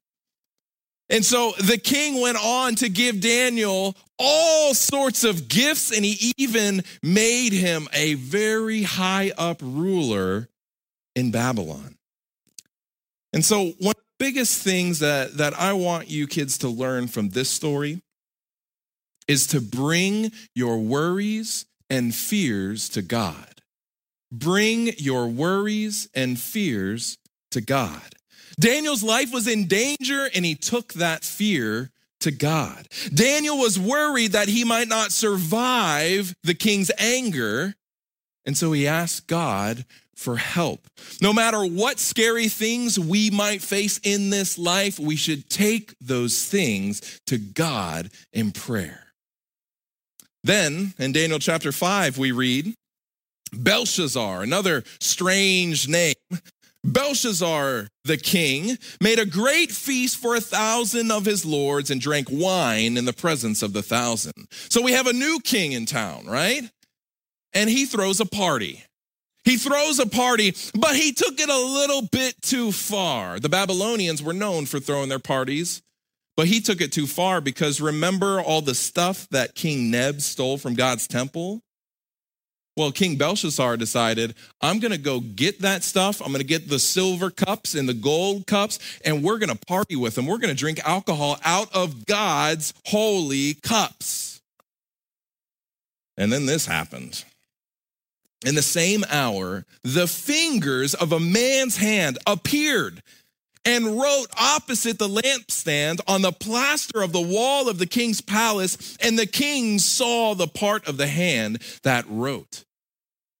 And 1.09 1.25
so 1.25 1.52
the 1.52 1.78
king 1.78 2.21
went 2.21 2.37
on 2.37 2.75
to 2.75 2.90
give 2.90 3.23
Daniel 3.23 3.97
all 4.18 4.75
sorts 4.75 5.25
of 5.25 5.49
gifts, 5.49 5.90
and 5.90 6.04
he 6.04 6.35
even 6.37 6.83
made 7.02 7.54
him 7.54 7.88
a 7.95 8.12
very 8.12 8.83
high 8.83 9.33
up 9.38 9.56
ruler 9.62 10.50
in 11.14 11.30
Babylon. 11.30 11.97
And 13.33 13.42
so, 13.42 13.73
one 13.78 13.95
of 13.97 14.04
the 14.18 14.18
biggest 14.18 14.62
things 14.62 14.99
that, 14.99 15.38
that 15.38 15.59
I 15.59 15.73
want 15.73 16.11
you 16.11 16.26
kids 16.26 16.59
to 16.59 16.68
learn 16.68 17.09
from 17.09 17.30
this 17.30 17.49
story 17.49 18.02
is 19.28 19.47
to 19.49 19.61
bring 19.61 20.33
your 20.54 20.78
worries 20.78 21.66
and 21.90 22.14
fears 22.14 22.88
to 22.90 23.02
God. 23.02 23.62
Bring 24.33 24.92
your 24.99 25.26
worries 25.28 26.09
and 26.14 26.38
fears 26.38 27.18
to 27.52 27.61
God. 27.61 28.14
Daniel's 28.59 29.02
life 29.02 29.33
was 29.33 29.47
in 29.47 29.66
danger 29.66 30.28
and 30.35 30.45
he 30.45 30.54
took 30.54 30.95
that 30.95 31.25
fear 31.25 31.90
to 32.21 32.30
God. 32.30 32.88
Daniel 33.12 33.59
was 33.59 33.78
worried 33.78 34.33
that 34.33 34.49
he 34.49 34.64
might 34.64 34.88
not 34.88 35.12
survive 35.12 36.35
the 36.42 36.54
king's 36.54 36.90
anger, 36.99 37.75
and 38.45 38.56
so 38.56 38.73
he 38.73 38.87
asked 38.87 39.26
God 39.26 39.85
for 40.14 40.37
help. 40.37 40.88
No 41.21 41.33
matter 41.33 41.64
what 41.64 41.99
scary 41.99 42.49
things 42.49 42.99
we 42.99 43.30
might 43.30 43.61
face 43.61 44.00
in 44.02 44.30
this 44.30 44.56
life, 44.56 44.99
we 44.99 45.14
should 45.14 45.50
take 45.50 45.95
those 46.00 46.45
things 46.45 47.21
to 47.26 47.37
God 47.37 48.11
in 48.33 48.50
prayer. 48.50 49.06
Then 50.47 50.95
in 50.97 51.11
Daniel 51.11 51.41
chapter 51.41 51.73
5, 51.73 52.19
we 52.19 52.31
read 52.31 52.73
Belshazzar, 53.53 54.43
another 54.43 54.85
strange 55.00 55.88
name. 55.88 56.15
Belshazzar 56.85 57.88
the 58.05 58.17
king 58.17 58.79
made 59.00 59.19
a 59.19 59.26
great 59.26 59.73
feast 59.73 60.19
for 60.19 60.37
a 60.37 60.41
thousand 60.41 61.11
of 61.11 61.25
his 61.25 61.45
lords 61.45 61.91
and 61.91 62.00
drank 62.00 62.29
wine 62.31 62.97
in 62.97 63.07
the 63.07 63.12
presence 63.12 63.61
of 63.61 63.73
the 63.73 63.83
thousand. 63.83 64.47
So 64.69 64.81
we 64.83 64.93
have 64.93 65.09
a 65.09 65.12
new 65.12 65.41
king 65.43 65.73
in 65.73 65.85
town, 65.85 66.26
right? 66.26 66.62
And 67.53 67.69
he 67.69 67.85
throws 67.85 68.21
a 68.21 68.26
party. 68.26 68.85
He 69.45 69.57
throws 69.57 69.99
a 69.99 70.07
party, 70.07 70.55
but 70.79 70.95
he 70.95 71.12
took 71.12 71.41
it 71.41 71.49
a 71.49 71.59
little 71.59 72.03
bit 72.03 72.41
too 72.41 72.71
far. 72.71 73.41
The 73.41 73.49
Babylonians 73.49 74.23
were 74.23 74.33
known 74.33 74.67
for 74.67 74.79
throwing 74.79 75.09
their 75.09 75.19
parties, 75.19 75.83
but 76.37 76.47
he 76.47 76.61
took 76.61 76.81
it 76.81 76.93
too 76.93 77.07
far 77.07 77.40
because 77.40 77.81
remember 77.81 78.40
all 78.40 78.61
the 78.61 78.75
stuff 78.75 79.28
that 79.31 79.55
King 79.55 79.90
Neb 79.90 80.21
stole 80.21 80.59
from 80.59 80.75
God's 80.75 81.07
temple? 81.09 81.62
Well, 82.76 82.93
King 82.93 83.16
Belshazzar 83.16 83.78
decided, 83.78 84.35
I'm 84.61 84.81
going 84.81 84.93
to 84.93 84.99
go 84.99 85.21
get 85.21 85.62
that 85.62 85.83
stuff. 85.83 86.21
I'm 86.21 86.28
going 86.28 86.43
to 86.43 86.47
get 86.47 86.69
the 86.69 86.78
silver 86.78 87.31
cups 87.31 87.75
and 87.75 87.88
the 87.88 87.95
gold 87.95 88.47
cups, 88.47 88.78
and 89.02 89.23
we're 89.25 89.38
going 89.38 89.57
to 89.57 89.66
party 89.66 89.97
with 89.97 90.14
them. 90.14 90.26
We're 90.26 90.37
going 90.37 90.55
to 90.55 90.59
drink 90.59 90.81
alcohol 90.85 91.38
out 91.43 91.75
of 91.75 92.05
God's 92.05 92.75
holy 92.85 93.55
cups. 93.55 94.43
And 96.19 96.31
then 96.31 96.45
this 96.45 96.66
happened. 96.66 97.25
In 98.45 98.55
the 98.55 98.62
same 98.62 99.05
hour, 99.09 99.64
the 99.83 100.07
fingers 100.07 100.93
of 100.93 101.12
a 101.12 101.21
man's 101.21 101.78
hand 101.78 102.19
appeared 102.26 103.02
and 103.67 103.99
wrote 103.99 104.29
opposite 104.41 104.99
the 104.99 105.09
lampstand 105.09 106.01
on 106.07 106.23
the 106.23 106.33
plaster 106.33 107.03
of 107.03 107.13
the 107.13 107.21
wall 107.21 107.69
of 107.69 107.79
the 107.79 107.87
king's 107.87 108.21
palace, 108.21 108.97
and 109.03 109.19
the 109.19 109.27
king 109.27 109.79
saw 109.79 110.35
the 110.35 110.47
part 110.47 110.87
of 110.89 110.97
the 110.97 111.09
hand 111.09 111.61
that 111.83 112.05
wrote. 112.09 112.65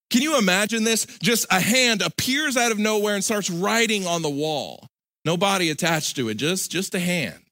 Can 0.09 0.21
you 0.21 0.37
imagine 0.37 0.83
this? 0.83 1.05
Just 1.21 1.47
a 1.49 1.59
hand 1.59 2.01
appears 2.01 2.55
out 2.55 2.71
of 2.71 2.77
nowhere 2.77 3.15
and 3.15 3.23
starts 3.23 3.49
writing 3.49 4.05
on 4.05 4.21
the 4.21 4.29
wall. 4.29 4.87
No 5.25 5.37
body 5.37 5.69
attached 5.69 6.15
to 6.17 6.29
it, 6.29 6.35
just, 6.35 6.71
just 6.71 6.93
a 6.93 6.99
hand. 6.99 7.43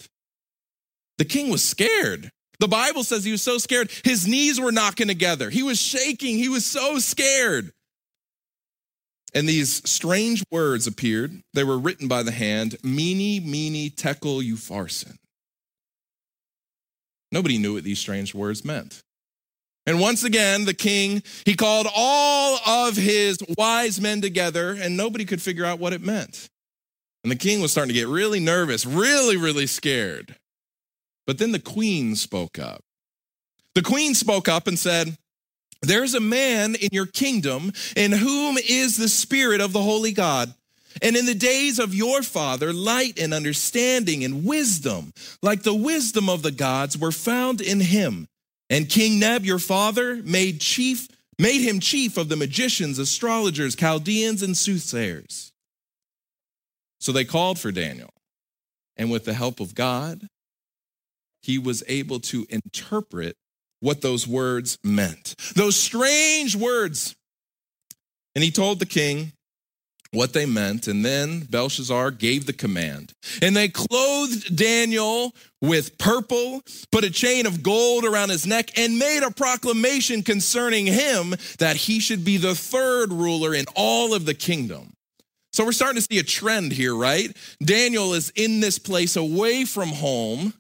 The 1.17 1.25
king 1.25 1.49
was 1.49 1.63
scared. 1.63 2.29
The 2.59 2.67
Bible 2.67 3.03
says 3.03 3.23
he 3.23 3.31
was 3.31 3.41
so 3.41 3.57
scared, 3.57 3.91
his 4.03 4.27
knees 4.27 4.59
were 4.59 4.71
knocking 4.71 5.07
together. 5.07 5.49
He 5.49 5.63
was 5.63 5.81
shaking. 5.81 6.37
He 6.37 6.49
was 6.49 6.65
so 6.65 6.99
scared. 6.99 7.71
And 9.35 9.49
these 9.49 9.87
strange 9.87 10.43
words 10.49 10.87
appeared. 10.87 11.41
They 11.53 11.65
were 11.65 11.77
written 11.77 12.07
by 12.07 12.23
the 12.23 12.31
hand, 12.31 12.77
Mene, 12.83 13.43
Mene, 13.45 13.91
Tekel, 13.91 14.39
Upharsin. 14.39 15.17
Nobody 17.33 17.57
knew 17.57 17.73
what 17.73 17.83
these 17.83 17.99
strange 17.99 18.33
words 18.33 18.63
meant. 18.63 19.01
And 19.85 19.99
once 19.99 20.23
again, 20.23 20.63
the 20.63 20.73
king, 20.73 21.21
he 21.45 21.53
called 21.53 21.85
all 21.93 22.57
of 22.65 22.95
his 22.95 23.37
wise 23.57 23.99
men 23.99 24.21
together, 24.21 24.71
and 24.71 24.95
nobody 24.95 25.25
could 25.25 25.41
figure 25.41 25.65
out 25.65 25.79
what 25.79 25.93
it 25.93 26.01
meant. 26.01 26.49
And 27.23 27.31
the 27.31 27.35
king 27.35 27.61
was 27.61 27.71
starting 27.71 27.93
to 27.93 27.99
get 27.99 28.07
really 28.07 28.39
nervous, 28.39 28.85
really, 28.85 29.35
really 29.35 29.67
scared. 29.67 30.37
But 31.27 31.39
then 31.39 31.51
the 31.51 31.59
queen 31.59 32.15
spoke 32.15 32.57
up. 32.57 32.81
The 33.73 33.81
queen 33.81 34.13
spoke 34.15 34.47
up 34.47 34.65
and 34.65 34.79
said, 34.79 35.17
There's 35.85 36.13
a 36.13 36.19
man 36.19 36.75
in 36.75 36.89
your 36.91 37.05
kingdom 37.05 37.71
in 37.95 38.11
whom 38.11 38.57
is 38.57 38.97
the 38.97 39.09
spirit 39.09 39.61
of 39.61 39.73
the 39.73 39.81
holy 39.81 40.11
God. 40.11 40.53
And 41.01 41.17
in 41.17 41.25
the 41.25 41.35
days 41.35 41.77
of 41.79 41.93
your 41.93 42.23
father, 42.23 42.71
light 42.71 43.19
and 43.19 43.33
understanding 43.33 44.23
and 44.23 44.45
wisdom, 44.45 45.11
like 45.41 45.63
the 45.63 45.73
wisdom 45.73 46.29
of 46.29 46.41
the 46.41 46.51
gods, 46.51 46.97
were 46.97 47.11
found 47.11 47.59
in 47.59 47.81
him. 47.81 48.27
And 48.69 48.89
King 48.89 49.19
Neb, 49.19 49.43
your 49.45 49.59
father, 49.59 50.15
made 50.23 50.61
chief, 50.61 51.07
made 51.37 51.61
him 51.61 51.79
chief 51.79 52.17
of 52.17 52.29
the 52.29 52.37
magicians, 52.37 52.97
astrologers, 52.97 53.75
Chaldeans, 53.75 54.41
and 54.41 54.55
soothsayers. 54.55 55.51
So 56.99 57.11
they 57.11 57.25
called 57.25 57.59
for 57.59 57.71
Daniel. 57.71 58.09
And 58.97 59.11
with 59.11 59.25
the 59.25 59.33
help 59.33 59.59
of 59.59 59.75
God, 59.75 60.27
he 61.41 61.59
was 61.59 61.83
able 61.87 62.19
to 62.21 62.47
interpret 62.49 63.35
what 63.85 64.01
those 64.01 64.27
words 64.27 64.79
meant. 64.83 65.35
Those 65.55 65.75
strange 65.75 66.55
words. 66.55 67.15
And 68.33 68.43
he 68.43 68.49
told 68.49 68.79
the 68.79 68.85
king, 68.87 69.31
what 70.11 70.33
they 70.33 70.47
meant. 70.47 70.87
And 70.87 71.05
then 71.05 71.41
Belshazzar 71.41 72.09
gave 72.11 72.47
the 72.47 72.53
command. 72.53 73.13
And 73.43 73.55
they 73.55 73.67
clothed 73.67 74.55
Daniel 74.55 75.35
with 75.61 75.99
purple, 75.99 76.63
put 76.91 77.03
a 77.03 77.11
chain 77.11 77.45
of 77.45 77.61
gold 77.61 78.05
around 78.05 78.29
his 78.29 78.47
neck, 78.47 78.71
and 78.75 78.97
made 78.97 79.21
a 79.21 79.29
proclamation 79.29 80.23
concerning 80.23 80.87
him 80.87 81.35
that 81.59 81.75
he 81.75 81.99
should 81.99 82.25
be 82.25 82.37
the 82.37 82.55
third 82.55 83.13
ruler 83.13 83.53
in 83.53 83.65
all 83.75 84.15
of 84.15 84.25
the 84.25 84.33
kingdom. 84.33 84.93
So 85.53 85.63
we're 85.63 85.73
starting 85.73 86.01
to 86.01 86.07
see 86.11 86.19
a 86.19 86.23
trend 86.23 86.71
here, 86.71 86.95
right? 86.95 87.35
Daniel 87.63 88.13
is 88.15 88.31
in 88.35 88.61
this 88.61 88.79
place 88.79 89.15
away 89.15 89.63
from 89.63 89.89
home 89.89 90.53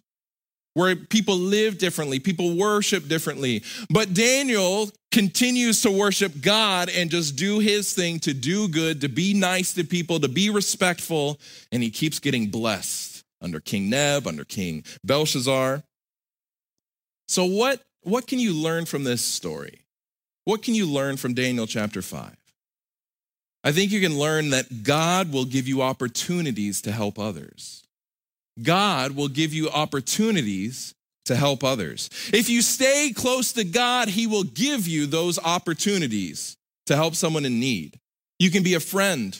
where 0.75 0.95
people 0.95 1.37
live 1.37 1.77
differently, 1.79 2.19
people 2.19 2.55
worship 2.55 3.07
differently. 3.07 3.63
But 3.89 4.13
Daniel 4.13 4.91
continues 5.11 5.81
to 5.81 5.89
worship 5.89 6.33
God 6.41 6.89
and 6.89 7.09
just 7.09 7.37
do 7.37 7.59
his 7.59 7.93
thing 7.93 8.19
to 8.19 8.33
do 8.33 8.67
good, 8.67 9.01
to 9.01 9.07
be 9.07 9.33
nice 9.33 9.73
to 9.75 9.85
people, 9.85 10.19
to 10.19 10.27
be 10.27 10.49
respectful, 10.49 11.39
and 11.71 11.81
he 11.81 11.89
keeps 11.89 12.19
getting 12.19 12.47
blessed 12.47 13.23
under 13.41 13.61
King 13.61 13.89
Neb, 13.89 14.27
under 14.27 14.43
King 14.43 14.83
Belshazzar. 15.03 15.81
So 17.27 17.45
what 17.45 17.81
what 18.01 18.27
can 18.27 18.37
you 18.37 18.53
learn 18.53 18.85
from 18.85 19.03
this 19.03 19.23
story? 19.23 19.85
What 20.43 20.61
can 20.61 20.75
you 20.75 20.85
learn 20.85 21.17
from 21.17 21.33
Daniel 21.33 21.65
chapter 21.65 22.01
5? 22.01 22.35
I 23.63 23.71
think 23.71 23.91
you 23.91 24.01
can 24.01 24.19
learn 24.19 24.51
that 24.51 24.83
God 24.83 25.31
will 25.31 25.45
give 25.45 25.67
you 25.67 25.81
opportunities 25.81 26.81
to 26.81 26.91
help 26.91 27.17
others. 27.17 27.84
God 28.61 29.11
will 29.15 29.27
give 29.27 29.53
you 29.53 29.69
opportunities 29.69 30.93
to 31.25 31.35
help 31.35 31.63
others. 31.63 32.09
If 32.31 32.49
you 32.49 32.61
stay 32.61 33.11
close 33.15 33.53
to 33.53 33.63
God, 33.63 34.07
He 34.07 34.27
will 34.27 34.43
give 34.43 34.87
you 34.87 35.05
those 35.05 35.39
opportunities 35.39 36.55
to 36.85 36.95
help 36.95 37.15
someone 37.15 37.45
in 37.45 37.59
need. 37.59 37.99
You 38.39 38.51
can 38.51 38.63
be 38.63 38.75
a 38.75 38.79
friend 38.79 39.37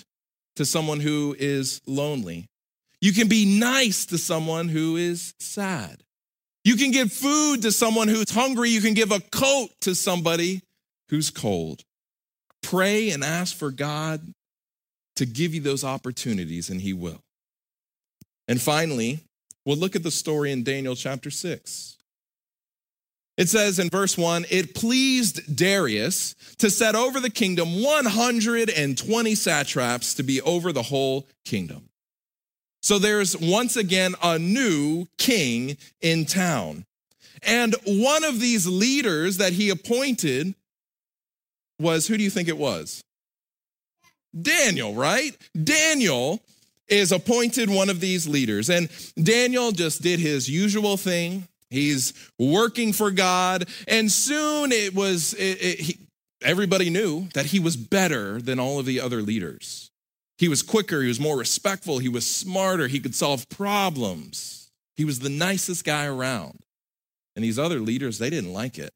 to 0.55 0.65
someone 0.65 0.99
who 0.99 1.35
is 1.37 1.81
lonely. 1.85 2.47
You 3.01 3.13
can 3.13 3.27
be 3.27 3.45
nice 3.59 4.05
to 4.07 4.17
someone 4.17 4.67
who 4.67 4.97
is 4.97 5.33
sad. 5.39 6.01
You 6.63 6.75
can 6.75 6.91
give 6.91 7.11
food 7.11 7.61
to 7.61 7.71
someone 7.71 8.07
who's 8.07 8.31
hungry. 8.31 8.69
You 8.69 8.81
can 8.81 8.95
give 8.95 9.11
a 9.11 9.19
coat 9.19 9.69
to 9.81 9.93
somebody 9.93 10.61
who's 11.09 11.29
cold. 11.29 11.83
Pray 12.63 13.11
and 13.11 13.23
ask 13.23 13.55
for 13.55 13.69
God 13.69 14.33
to 15.17 15.25
give 15.25 15.53
you 15.53 15.61
those 15.61 15.83
opportunities, 15.83 16.69
and 16.69 16.81
He 16.81 16.93
will. 16.93 17.21
And 18.47 18.61
finally, 18.61 19.19
we'll 19.65 19.77
look 19.77 19.95
at 19.95 20.03
the 20.03 20.11
story 20.11 20.51
in 20.51 20.63
Daniel 20.63 20.95
chapter 20.95 21.31
6. 21.31 21.97
It 23.37 23.49
says 23.49 23.79
in 23.79 23.89
verse 23.89 24.17
1 24.17 24.45
it 24.49 24.75
pleased 24.75 25.55
Darius 25.55 26.35
to 26.57 26.69
set 26.69 26.95
over 26.95 27.19
the 27.19 27.29
kingdom 27.29 27.83
120 27.83 29.35
satraps 29.35 30.13
to 30.13 30.23
be 30.23 30.41
over 30.41 30.71
the 30.71 30.83
whole 30.83 31.27
kingdom. 31.43 31.89
So 32.81 32.99
there's 32.99 33.35
once 33.35 33.75
again 33.75 34.15
a 34.21 34.39
new 34.39 35.07
king 35.17 35.77
in 36.01 36.25
town. 36.25 36.85
And 37.43 37.75
one 37.85 38.23
of 38.23 38.39
these 38.39 38.67
leaders 38.67 39.37
that 39.37 39.53
he 39.53 39.69
appointed 39.69 40.55
was 41.79 42.07
who 42.07 42.17
do 42.17 42.23
you 42.23 42.29
think 42.29 42.47
it 42.47 42.57
was? 42.57 43.03
Daniel, 44.39 44.93
right? 44.93 45.35
Daniel 45.61 46.41
is 46.87 47.11
appointed 47.11 47.69
one 47.69 47.89
of 47.89 47.99
these 47.99 48.27
leaders. 48.27 48.69
And 48.69 48.89
Daniel 49.21 49.71
just 49.71 50.01
did 50.01 50.19
his 50.19 50.49
usual 50.49 50.97
thing. 50.97 51.47
He's 51.69 52.13
working 52.37 52.93
for 52.93 53.11
God. 53.11 53.65
And 53.87 54.11
soon 54.11 54.71
it 54.71 54.93
was, 54.93 55.33
it, 55.33 55.61
it, 55.61 55.79
he, 55.79 55.99
everybody 56.41 56.89
knew 56.89 57.27
that 57.33 57.47
he 57.47 57.59
was 57.59 57.75
better 57.75 58.41
than 58.41 58.59
all 58.59 58.79
of 58.79 58.85
the 58.85 59.01
other 59.01 59.21
leaders. 59.21 59.91
He 60.37 60.49
was 60.49 60.61
quicker, 60.61 61.01
he 61.01 61.07
was 61.07 61.19
more 61.19 61.37
respectful, 61.37 61.99
he 61.99 62.09
was 62.09 62.27
smarter, 62.27 62.87
he 62.87 62.99
could 62.99 63.15
solve 63.15 63.47
problems. 63.47 64.69
He 64.97 65.05
was 65.05 65.19
the 65.19 65.29
nicest 65.29 65.85
guy 65.85 66.05
around. 66.05 66.59
And 67.35 67.43
these 67.43 67.59
other 67.59 67.79
leaders, 67.79 68.17
they 68.17 68.29
didn't 68.29 68.53
like 68.53 68.77
it. 68.77 68.91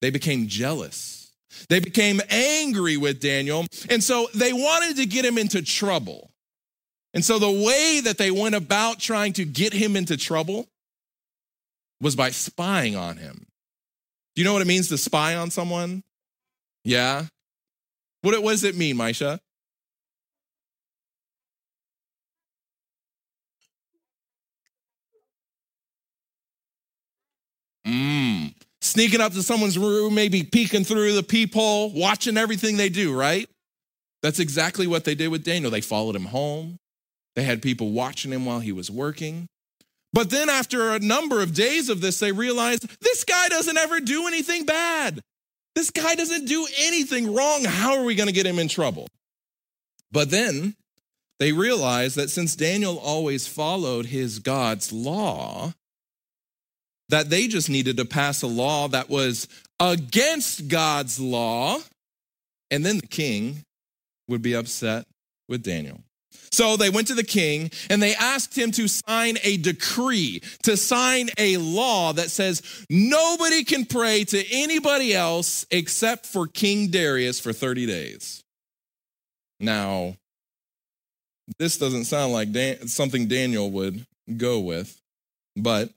They 0.00 0.10
became 0.10 0.48
jealous. 0.48 1.32
They 1.68 1.80
became 1.80 2.20
angry 2.30 2.96
with 2.96 3.20
Daniel. 3.20 3.66
And 3.88 4.02
so 4.02 4.28
they 4.34 4.52
wanted 4.52 4.96
to 4.96 5.06
get 5.06 5.24
him 5.24 5.38
into 5.38 5.62
trouble. 5.62 6.31
And 7.14 7.24
so 7.24 7.38
the 7.38 7.50
way 7.50 8.00
that 8.04 8.18
they 8.18 8.30
went 8.30 8.54
about 8.54 8.98
trying 8.98 9.34
to 9.34 9.44
get 9.44 9.72
him 9.72 9.96
into 9.96 10.16
trouble 10.16 10.66
was 12.00 12.16
by 12.16 12.30
spying 12.30 12.96
on 12.96 13.16
him. 13.16 13.46
Do 14.34 14.40
you 14.42 14.46
know 14.46 14.54
what 14.54 14.62
it 14.62 14.68
means 14.68 14.88
to 14.88 14.98
spy 14.98 15.36
on 15.36 15.50
someone? 15.50 16.02
Yeah. 16.84 17.26
What, 18.22 18.42
what 18.42 18.52
does 18.52 18.64
it 18.64 18.76
mean, 18.76 18.96
Maisha? 18.96 19.38
Mmm. 27.86 28.54
Sneaking 28.80 29.20
up 29.20 29.32
to 29.34 29.42
someone's 29.42 29.78
room, 29.78 30.14
maybe 30.14 30.42
peeking 30.44 30.84
through 30.84 31.14
the 31.14 31.22
peephole, 31.22 31.92
watching 31.92 32.36
everything 32.36 32.76
they 32.76 32.88
do, 32.88 33.14
right? 33.14 33.48
That's 34.22 34.38
exactly 34.38 34.86
what 34.86 35.04
they 35.04 35.14
did 35.14 35.28
with 35.28 35.44
Daniel. 35.44 35.70
They 35.70 35.80
followed 35.80 36.16
him 36.16 36.24
home, 36.24 36.78
they 37.34 37.42
had 37.42 37.62
people 37.62 37.90
watching 37.90 38.32
him 38.32 38.44
while 38.44 38.60
he 38.60 38.72
was 38.72 38.90
working. 38.90 39.46
But 40.12 40.30
then, 40.30 40.50
after 40.50 40.90
a 40.90 40.98
number 40.98 41.42
of 41.42 41.54
days 41.54 41.88
of 41.88 42.00
this, 42.00 42.18
they 42.18 42.32
realized 42.32 42.86
this 43.00 43.24
guy 43.24 43.48
doesn't 43.48 43.78
ever 43.78 44.00
do 44.00 44.26
anything 44.26 44.66
bad. 44.66 45.20
This 45.74 45.90
guy 45.90 46.14
doesn't 46.14 46.46
do 46.46 46.66
anything 46.80 47.34
wrong. 47.34 47.64
How 47.64 47.98
are 47.98 48.04
we 48.04 48.14
going 48.14 48.26
to 48.26 48.34
get 48.34 48.44
him 48.44 48.58
in 48.58 48.68
trouble? 48.68 49.08
But 50.10 50.30
then 50.30 50.74
they 51.38 51.52
realized 51.52 52.16
that 52.16 52.28
since 52.28 52.54
Daniel 52.54 52.98
always 52.98 53.46
followed 53.46 54.06
his 54.06 54.38
God's 54.38 54.92
law, 54.92 55.72
that 57.08 57.30
they 57.30 57.48
just 57.48 57.70
needed 57.70 57.96
to 57.96 58.04
pass 58.04 58.42
a 58.42 58.46
law 58.46 58.88
that 58.88 59.08
was 59.08 59.48
against 59.80 60.68
God's 60.68 61.18
law, 61.18 61.78
and 62.70 62.84
then 62.84 62.98
the 62.98 63.06
king 63.06 63.64
would 64.28 64.42
be 64.42 64.54
upset 64.54 65.06
with 65.48 65.62
Daniel. 65.62 66.00
So 66.52 66.76
they 66.76 66.90
went 66.90 67.08
to 67.08 67.14
the 67.14 67.24
king 67.24 67.70
and 67.88 68.02
they 68.02 68.14
asked 68.14 68.56
him 68.56 68.70
to 68.72 68.86
sign 68.86 69.38
a 69.42 69.56
decree, 69.56 70.42
to 70.64 70.76
sign 70.76 71.30
a 71.38 71.56
law 71.56 72.12
that 72.12 72.30
says 72.30 72.62
nobody 72.90 73.64
can 73.64 73.86
pray 73.86 74.24
to 74.24 74.44
anybody 74.52 75.14
else 75.14 75.64
except 75.70 76.26
for 76.26 76.46
King 76.46 76.88
Darius 76.88 77.40
for 77.40 77.54
30 77.54 77.86
days. 77.86 78.44
Now, 79.60 80.16
this 81.58 81.78
doesn't 81.78 82.04
sound 82.04 82.34
like 82.34 82.52
Dan- 82.52 82.86
something 82.86 83.28
Daniel 83.28 83.70
would 83.70 84.04
go 84.36 84.60
with, 84.60 85.00
but 85.56 85.90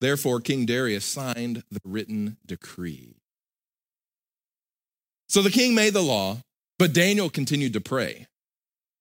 therefore 0.00 0.40
King 0.40 0.66
Darius 0.66 1.04
signed 1.04 1.62
the 1.70 1.80
written 1.84 2.36
decree. 2.44 3.14
So 5.28 5.42
the 5.42 5.50
king 5.50 5.76
made 5.76 5.94
the 5.94 6.02
law, 6.02 6.38
but 6.80 6.92
Daniel 6.92 7.30
continued 7.30 7.74
to 7.74 7.80
pray. 7.80 8.26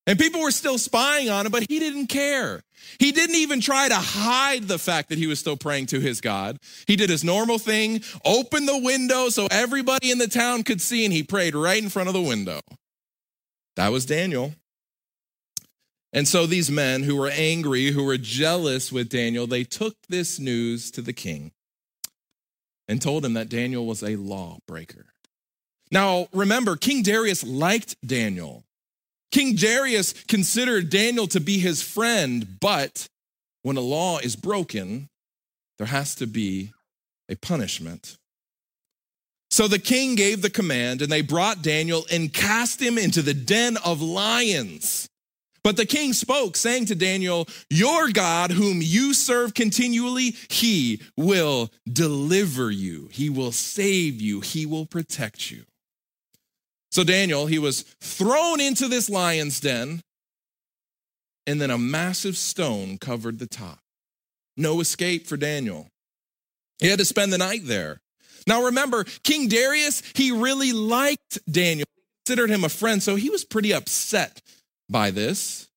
And 0.10 0.18
people 0.18 0.42
were 0.42 0.50
still 0.50 0.80
spying 0.80 1.30
on 1.30 1.46
him, 1.46 1.52
but 1.52 1.68
he 1.70 1.78
didn't 1.78 2.08
care. 2.08 2.64
He 2.98 3.12
didn't 3.12 3.36
even 3.36 3.62
try 3.62 3.88
to 3.88 3.96
hide 3.96 4.64
the 4.64 4.80
fact 4.80 5.10
that 5.10 5.20
he 5.20 5.28
was 5.28 5.38
still 5.38 5.56
praying 5.56 5.86
to 5.88 6.00
his 6.00 6.20
God. 6.20 6.58
He 6.88 6.96
did 6.96 7.12
his 7.12 7.24
normal 7.24 7.60
thing, 7.60 8.02
opened 8.26 8.68
the 8.68 8.80
window 8.80 9.30
so 9.30 9.48
everybody 9.52 10.10
in 10.10 10.18
the 10.18 10.28
town 10.28 10.64
could 10.64 10.82
see, 10.82 11.06
and 11.06 11.14
he 11.14 11.22
prayed 11.22 11.54
right 11.54 11.82
in 11.82 11.90
front 11.90 12.10
of 12.10 12.16
the 12.16 12.24
window. 12.24 12.60
That 13.76 13.92
was 13.92 14.08
Daniel. 14.08 14.56
And 16.12 16.28
so 16.28 16.48
these 16.48 16.72
men 16.72 17.04
who 17.04 17.16
were 17.16 17.30
angry, 17.30 17.92
who 17.92 18.04
were 18.04 18.18
jealous 18.18 18.92
with 18.92 19.10
Daniel, 19.10 19.46
they 19.46 19.64
took 19.64 19.96
this 20.10 20.40
news 20.40 20.90
to 20.90 21.04
the 21.04 21.14
king 21.14 21.52
and 22.88 23.00
told 23.00 23.24
him 23.24 23.36
that 23.36 23.48
Daniel 23.48 23.86
was 23.86 24.02
a 24.02 24.16
lawbreaker. 24.16 25.06
Now, 25.92 26.30
remember, 26.34 26.78
King 26.78 27.04
Darius 27.04 27.44
liked 27.44 27.96
Daniel. 28.04 28.64
King 29.32 29.56
Darius 29.56 30.14
considered 30.28 30.90
Daniel 30.90 31.28
to 31.28 31.40
be 31.40 31.60
his 31.60 31.82
friend, 31.82 32.60
but 32.60 33.08
when 33.62 33.78
a 33.78 33.82
law 33.82 34.20
is 34.20 34.36
broken, 34.36 35.10
there 35.78 35.88
has 35.88 36.16
to 36.16 36.28
be 36.28 36.72
a 37.30 37.36
punishment. 37.36 38.18
So 39.52 39.68
the 39.68 39.80
king 39.80 40.16
gave 40.16 40.42
the 40.42 40.50
command, 40.50 41.02
and 41.02 41.12
they 41.12 41.22
brought 41.22 41.62
Daniel 41.62 42.06
and 42.12 42.34
cast 42.34 42.82
him 42.82 42.98
into 42.98 43.22
the 43.22 43.34
den 43.34 43.78
of 43.78 44.02
lions. 44.02 45.10
But 45.64 45.76
the 45.76 45.86
king 45.86 46.14
spoke, 46.14 46.56
saying 46.56 46.86
to 46.86 46.96
Daniel, 46.96 47.48
Your 47.70 48.10
God, 48.10 48.52
whom 48.52 48.80
you 48.82 49.14
serve 49.14 49.54
continually, 49.54 50.36
he 50.50 51.02
will 51.18 51.72
deliver 51.92 52.72
you, 52.72 53.10
he 53.12 53.30
will 53.30 53.52
save 53.52 54.22
you, 54.22 54.40
he 54.40 54.66
will 54.66 54.86
protect 54.86 55.52
you. 55.52 55.66
So 56.92 57.04
Daniel, 57.04 57.46
he 57.46 57.60
was 57.60 57.84
thrown 58.02 58.60
into 58.60 58.88
this 58.88 59.10
lion's 59.10 59.60
den, 59.60 60.02
and 61.46 61.62
then 61.62 61.72
a 61.72 61.78
massive 61.78 62.36
stone 62.36 62.98
covered 62.98 63.40
the 63.40 63.48
top. 63.48 63.80
No 64.58 64.82
escape 64.82 65.28
for 65.28 65.38
Daniel. 65.38 65.88
He 66.80 66.88
had 66.88 67.00
to 67.00 67.06
spend 67.06 67.32
the 67.32 67.38
night 67.38 67.62
there. 67.66 68.02
Now 68.48 68.66
remember, 68.66 69.04
King 69.24 69.48
Darius, 69.48 70.02
he 70.16 70.32
really 70.32 70.74
liked 70.74 71.40
Daniel, 71.50 71.86
considered 72.26 72.50
him 72.50 72.64
a 72.64 72.70
friend, 72.70 73.04
so 73.04 73.16
he 73.16 73.30
was 73.30 73.46
pretty 73.46 73.74
upset 73.74 74.42
by 74.90 75.12
this. 75.12 75.68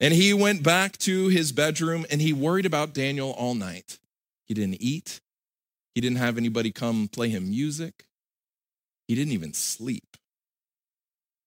And 0.00 0.14
he 0.14 0.32
went 0.32 0.62
back 0.62 0.96
to 0.98 1.28
his 1.28 1.52
bedroom 1.52 2.06
and 2.10 2.22
he 2.22 2.32
worried 2.32 2.64
about 2.64 2.94
Daniel 2.94 3.32
all 3.32 3.54
night. 3.54 3.98
He 4.46 4.54
didn't 4.54 4.80
eat, 4.80 5.20
he 5.94 6.00
didn't 6.00 6.18
have 6.18 6.38
anybody 6.38 6.72
come 6.72 7.06
play 7.06 7.28
him 7.28 7.50
music, 7.50 8.06
he 9.06 9.14
didn't 9.14 9.32
even 9.32 9.52
sleep 9.52 10.16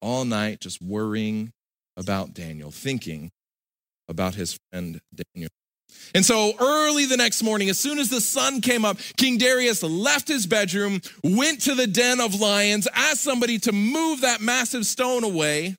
all 0.03 0.25
night 0.25 0.59
just 0.59 0.81
worrying 0.81 1.51
about 1.97 2.33
Daniel, 2.33 2.69
thinking 2.69 3.31
about 4.09 4.35
his 4.35 4.59
friend 4.69 4.99
Daniel. 5.15 5.49
And 6.13 6.25
so 6.25 6.53
early 6.59 7.05
the 7.05 7.17
next 7.17 7.41
morning, 7.41 7.69
as 7.69 7.79
soon 7.79 7.97
as 7.97 8.09
the 8.09 8.21
sun 8.21 8.61
came 8.61 8.83
up, 8.83 8.97
King 9.17 9.37
Darius 9.37 9.81
left 9.81 10.27
his 10.27 10.45
bedroom, 10.45 11.01
went 11.23 11.61
to 11.61 11.75
the 11.75 11.87
den 11.87 12.19
of 12.19 12.39
lions, 12.39 12.87
asked 12.93 13.21
somebody 13.21 13.57
to 13.59 13.71
move 13.71 14.21
that 14.21 14.41
massive 14.41 14.85
stone 14.85 15.23
away. 15.23 15.75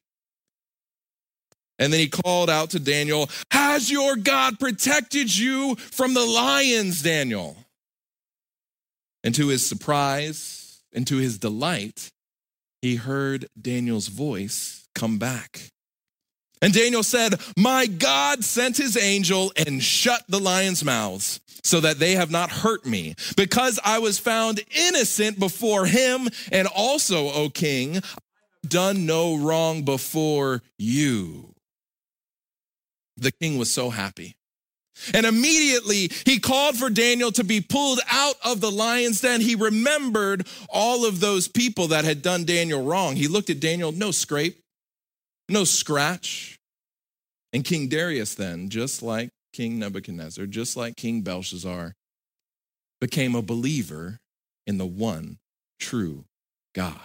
And 1.79 1.93
then 1.93 2.01
he 2.01 2.09
called 2.09 2.49
out 2.49 2.71
to 2.71 2.79
Daniel, 2.79 3.29
Has 3.51 3.91
your 3.91 4.17
God 4.17 4.59
protected 4.59 5.37
you 5.37 5.75
from 5.77 6.15
the 6.15 6.25
lions, 6.25 7.03
Daniel? 7.03 7.57
And 9.25 9.35
to 9.35 9.49
his 9.49 9.67
surprise 9.67 10.83
and 10.93 11.07
to 11.09 11.17
his 11.17 11.39
delight, 11.39 12.13
he 12.85 12.97
heard 12.97 13.47
Daniel's 13.59 14.09
voice 14.09 14.87
come 14.95 15.19
back. 15.19 15.71
And 16.61 16.75
Daniel 16.75 17.03
said, 17.03 17.41
My 17.57 17.87
God 17.87 18.45
sent 18.45 18.77
his 18.77 18.95
angel 18.99 19.55
and 19.57 19.83
shut 19.83 20.23
the 20.29 20.39
lions' 20.39 20.85
mouths 20.85 21.41
so 21.63 21.81
that 21.81 21.99
they 21.99 22.13
have 22.13 22.31
not 22.31 22.51
hurt 22.51 22.85
me, 22.85 23.15
because 23.39 23.81
I 23.83 24.01
was 24.01 24.19
found 24.19 24.61
innocent 24.71 25.39
before 25.39 25.87
him. 25.87 26.29
And 26.53 26.69
also, 26.69 27.31
O 27.31 27.49
king, 27.49 28.03
done 28.69 29.07
no 29.07 29.35
wrong 29.35 29.85
before 29.85 30.63
you. 30.79 31.55
The 33.17 33.33
king 33.33 33.57
was 33.57 33.73
so 33.73 33.89
happy. 33.89 34.37
And 35.13 35.27
immediately 35.27 36.11
he 36.25 36.39
called 36.39 36.77
for 36.77 36.89
Daniel 36.89 37.33
to 37.33 37.45
be 37.45 37.61
pulled 37.61 38.01
out 38.11 38.37
of 38.45 38.61
the 38.61 38.71
lion's 38.71 39.21
den. 39.21 39.41
He 39.41 39.55
remembered 39.55 40.47
all 40.69 41.05
of 41.05 41.21
those 41.21 41.49
people 41.49 41.89
that 41.89 42.05
had 42.05 42.23
done 42.23 42.45
Daniel 42.45 42.85
wrong. 42.85 43.17
He 43.17 43.29
looked 43.29 43.51
at 43.51 43.61
Daniel, 43.61 43.93
no 43.93 44.11
scrape, 44.11 44.61
no 45.49 45.65
scratch. 45.65 46.59
And 47.53 47.65
King 47.65 47.89
Darius, 47.89 48.35
then, 48.35 48.69
just 48.69 49.03
like 49.03 49.31
King 49.53 49.79
Nebuchadnezzar, 49.79 50.47
just 50.47 50.77
like 50.77 50.97
King 50.97 51.23
Belshazzar, 51.23 51.95
became 53.01 53.35
a 53.35 53.43
believer 53.43 54.19
in 54.67 54.79
the 54.79 54.87
one 54.87 55.39
true 55.79 56.25
God. 56.75 57.01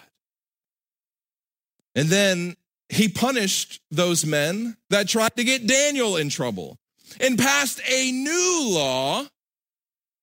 And 1.95 2.09
then 2.09 2.55
he 2.89 3.09
punished 3.09 3.81
those 3.91 4.25
men 4.25 4.77
that 4.89 5.07
tried 5.07 5.35
to 5.35 5.43
get 5.43 5.67
Daniel 5.67 6.17
in 6.17 6.29
trouble 6.29 6.77
and 7.19 7.37
passed 7.37 7.81
a 7.89 8.11
new 8.11 8.69
law 8.69 9.25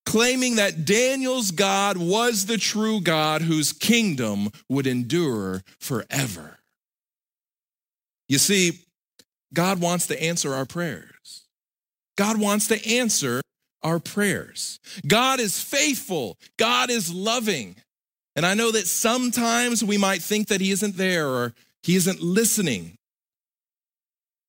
claiming 0.04 0.56
that 0.56 0.84
Daniel's 0.84 1.50
God 1.50 1.96
was 1.96 2.46
the 2.46 2.56
true 2.56 3.00
God 3.00 3.42
whose 3.42 3.72
kingdom 3.72 4.50
would 4.68 4.86
endure 4.86 5.62
forever. 5.80 6.58
You 8.28 8.38
see, 8.38 8.80
God 9.52 9.80
wants 9.80 10.06
to 10.08 10.22
answer 10.22 10.54
our 10.54 10.64
prayers. 10.64 11.42
God 12.16 12.40
wants 12.40 12.68
to 12.68 12.88
answer 12.88 13.40
our 13.82 13.98
prayers. 13.98 14.80
God 15.06 15.38
is 15.38 15.60
faithful. 15.60 16.38
God 16.58 16.90
is 16.90 17.12
loving. 17.12 17.76
And 18.34 18.44
I 18.44 18.54
know 18.54 18.72
that 18.72 18.86
sometimes 18.86 19.84
we 19.84 19.98
might 19.98 20.22
think 20.22 20.48
that 20.48 20.60
He 20.60 20.70
isn't 20.70 20.96
there 20.96 21.28
or 21.28 21.54
He 21.82 21.96
isn't 21.96 22.20
listening. 22.20 22.96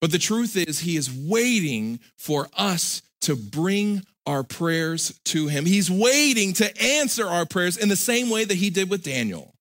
But 0.01 0.11
the 0.11 0.19
truth 0.19 0.55
is, 0.55 0.79
He 0.79 0.97
is 0.97 1.11
waiting 1.11 1.99
for 2.17 2.47
us 2.55 3.01
to 3.21 3.35
bring 3.35 4.03
our 4.25 4.43
prayers 4.43 5.19
to 5.25 5.47
Him. 5.47 5.65
He's 5.65 5.89
waiting 5.89 6.53
to 6.53 6.81
answer 6.81 7.27
our 7.27 7.45
prayers 7.45 7.77
in 7.77 7.89
the 7.89 7.95
same 7.95 8.29
way 8.29 8.45
that 8.45 8.55
He 8.55 8.69
did 8.69 8.89
with 8.89 9.03
Daniel. 9.03 9.53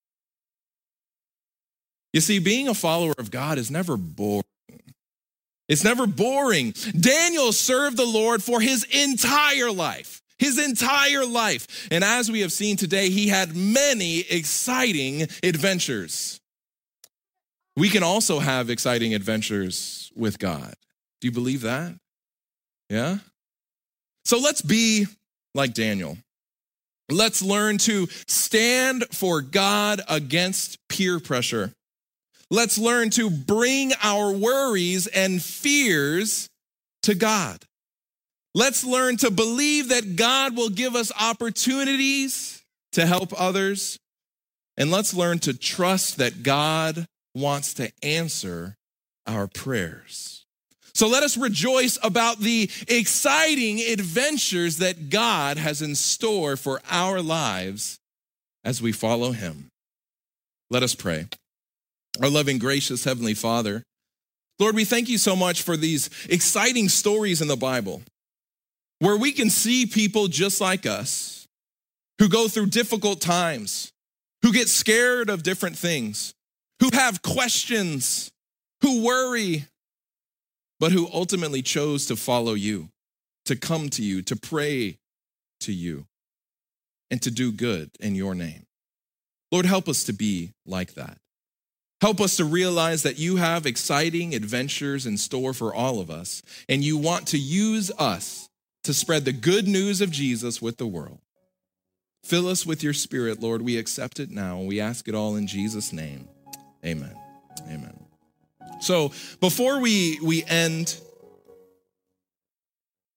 You 2.13 2.21
see, 2.21 2.39
being 2.39 2.69
a 2.69 2.75
follower 2.75 3.15
of 3.19 3.31
God 3.31 3.59
is 3.59 3.71
never 3.71 3.97
boring. 3.97 4.43
It's 5.69 5.85
never 5.85 6.07
boring. 6.07 6.75
Daniel 6.99 7.53
served 7.53 7.97
the 7.97 8.07
Lord 8.07 8.43
for 8.43 8.61
his 8.61 8.85
entire 8.85 9.71
life, 9.71 10.23
his 10.39 10.59
entire 10.59 11.27
life. 11.27 11.89
And 11.91 12.05
as 12.05 12.31
we 12.31 12.41
have 12.41 12.53
seen 12.53 12.77
today, 12.77 13.11
he 13.11 13.29
had 13.29 13.57
many 13.57 14.21
exciting 14.21 15.23
adventures. 15.43 16.41
We 17.77 17.91
can 17.91 18.03
also 18.03 18.39
have 18.39 18.71
exciting 18.71 19.15
adventures 19.15 20.11
with 20.17 20.39
God. 20.39 20.75
Do 21.21 21.29
you 21.29 21.33
believe 21.33 21.61
that? 21.63 21.95
Yeah? 22.89 23.19
So 24.25 24.39
let's 24.39 24.63
be 24.63 25.07
like 25.55 25.75
Daniel. 25.75 26.17
Let's 27.11 27.43
learn 27.43 27.79
to 27.79 28.09
stand 28.27 29.05
for 29.13 29.41
God 29.41 30.01
against 30.09 30.79
peer 30.89 31.21
pressure. 31.21 31.73
Let's 32.51 32.79
learn 32.79 33.11
to 33.11 33.31
bring 33.31 33.93
our 34.03 34.33
worries 34.33 35.07
and 35.07 35.43
fears 35.43 36.49
to 37.03 37.15
God. 37.15 37.65
Let's 38.55 38.85
learn 38.85 39.19
to 39.19 39.31
believe 39.31 39.91
that 39.91 40.17
God 40.17 40.57
will 40.57 40.71
give 40.71 40.97
us 40.97 41.13
opportunities 41.21 42.63
to 42.93 43.07
help 43.07 43.39
others. 43.39 43.99
And 44.77 44.91
let's 44.91 45.13
learn 45.15 45.39
to 45.41 45.55
trust 45.57 46.19
that 46.19 46.43
God 46.43 47.07
wants 47.37 47.75
to 47.75 47.93
answer 48.03 48.77
our 49.27 49.47
prayers. 49.47 50.45
So 50.95 51.09
let 51.09 51.23
us 51.23 51.37
rejoice 51.37 51.99
about 52.03 52.39
the 52.39 52.71
exciting 52.89 53.81
adventures 53.81 54.79
that 54.79 55.11
God 55.11 55.59
has 55.59 55.83
in 55.83 55.95
store 55.95 56.57
for 56.57 56.81
our 56.91 57.21
lives 57.21 57.99
as 58.65 58.81
we 58.81 58.93
follow 58.93 59.33
Him. 59.33 59.69
Let 60.71 60.83
us 60.83 60.95
pray. 60.95 61.27
Our 62.23 62.31
loving, 62.31 62.59
gracious 62.59 63.05
Heavenly 63.05 63.35
Father, 63.35 63.83
Lord, 64.59 64.75
we 64.75 64.87
thank 64.87 65.11
you 65.11 65.19
so 65.19 65.37
much 65.37 65.61
for 65.61 65.77
these 65.77 66.09
exciting 66.31 66.89
stories 66.89 67.43
in 67.43 67.49
the 67.49 67.57
Bible 67.57 68.01
where 69.01 69.19
we 69.19 69.33
can 69.33 69.51
see 69.51 69.85
people 69.85 70.29
just 70.29 70.63
like 70.63 70.87
us 70.87 71.47
who 72.19 72.31
go 72.31 72.49
through 72.49 72.67
difficult 72.67 73.21
times, 73.21 73.93
who 74.41 74.51
get 74.51 74.71
scared 74.71 75.29
of 75.29 75.43
different 75.43 75.77
things, 75.77 76.33
who 76.81 76.91
have 76.93 77.23
questions, 77.23 78.31
who 78.83 79.05
worry, 79.05 79.67
but 80.79 80.93
who 80.93 81.09
ultimately 81.13 81.63
chose 81.63 82.07
to 82.07 82.17
follow 82.17 82.55
you, 82.55 82.91
to 83.47 83.57
come 83.57 83.89
to 83.91 84.03
you, 84.03 84.23
to 84.23 84.37
pray 84.37 84.99
to 85.61 85.73
you, 85.73 86.07
and 87.11 87.23
to 87.23 87.31
do 87.31 87.53
good 87.53 87.91
in 88.01 88.15
your 88.15 88.35
name. 88.35 88.67
Lord, 89.53 89.67
help 89.67 89.89
us 89.89 90.05
to 90.05 90.13
be 90.13 90.53
like 90.67 90.95
that. 90.95 91.19
Help 92.03 92.21
us 92.21 92.37
to 92.37 92.45
realize 92.45 93.03
that 93.05 93.19
you 93.19 93.37
have 93.37 93.65
exciting 93.65 94.35
adventures 94.35 95.07
in 95.07 95.17
store 95.17 95.55
for 95.55 95.75
all 95.75 95.99
of 95.99 96.11
us, 96.11 96.43
and 96.69 96.85
you 96.85 96.99
want 96.99 97.29
to 97.29 97.39
use 97.39 97.91
us 97.99 98.51
to 98.85 98.93
spread 98.93 99.25
the 99.25 99.33
good 99.33 99.67
news 99.67 100.01
of 100.01 100.11
Jesus 100.11 100.61
with 100.61 100.77
the 100.77 100.87
world. 100.87 101.21
Fill 102.23 102.49
us 102.49 102.67
with 102.67 102.83
your 102.83 102.93
spirit, 102.93 103.41
Lord. 103.41 103.63
We 103.63 103.79
accept 103.79 104.21
it 104.21 104.31
now. 104.31 104.59
and 104.59 104.69
We 104.69 104.81
ask 104.81 105.09
it 105.09 105.15
all 105.15 105.37
in 105.37 105.47
Jesus' 105.47 105.93
name. 105.93 106.29
Amen. 106.87 107.15
Amen. 107.69 107.99
So 108.81 109.11
before 109.41 109.81
we, 109.81 110.21
we 110.23 110.45
end 110.45 111.01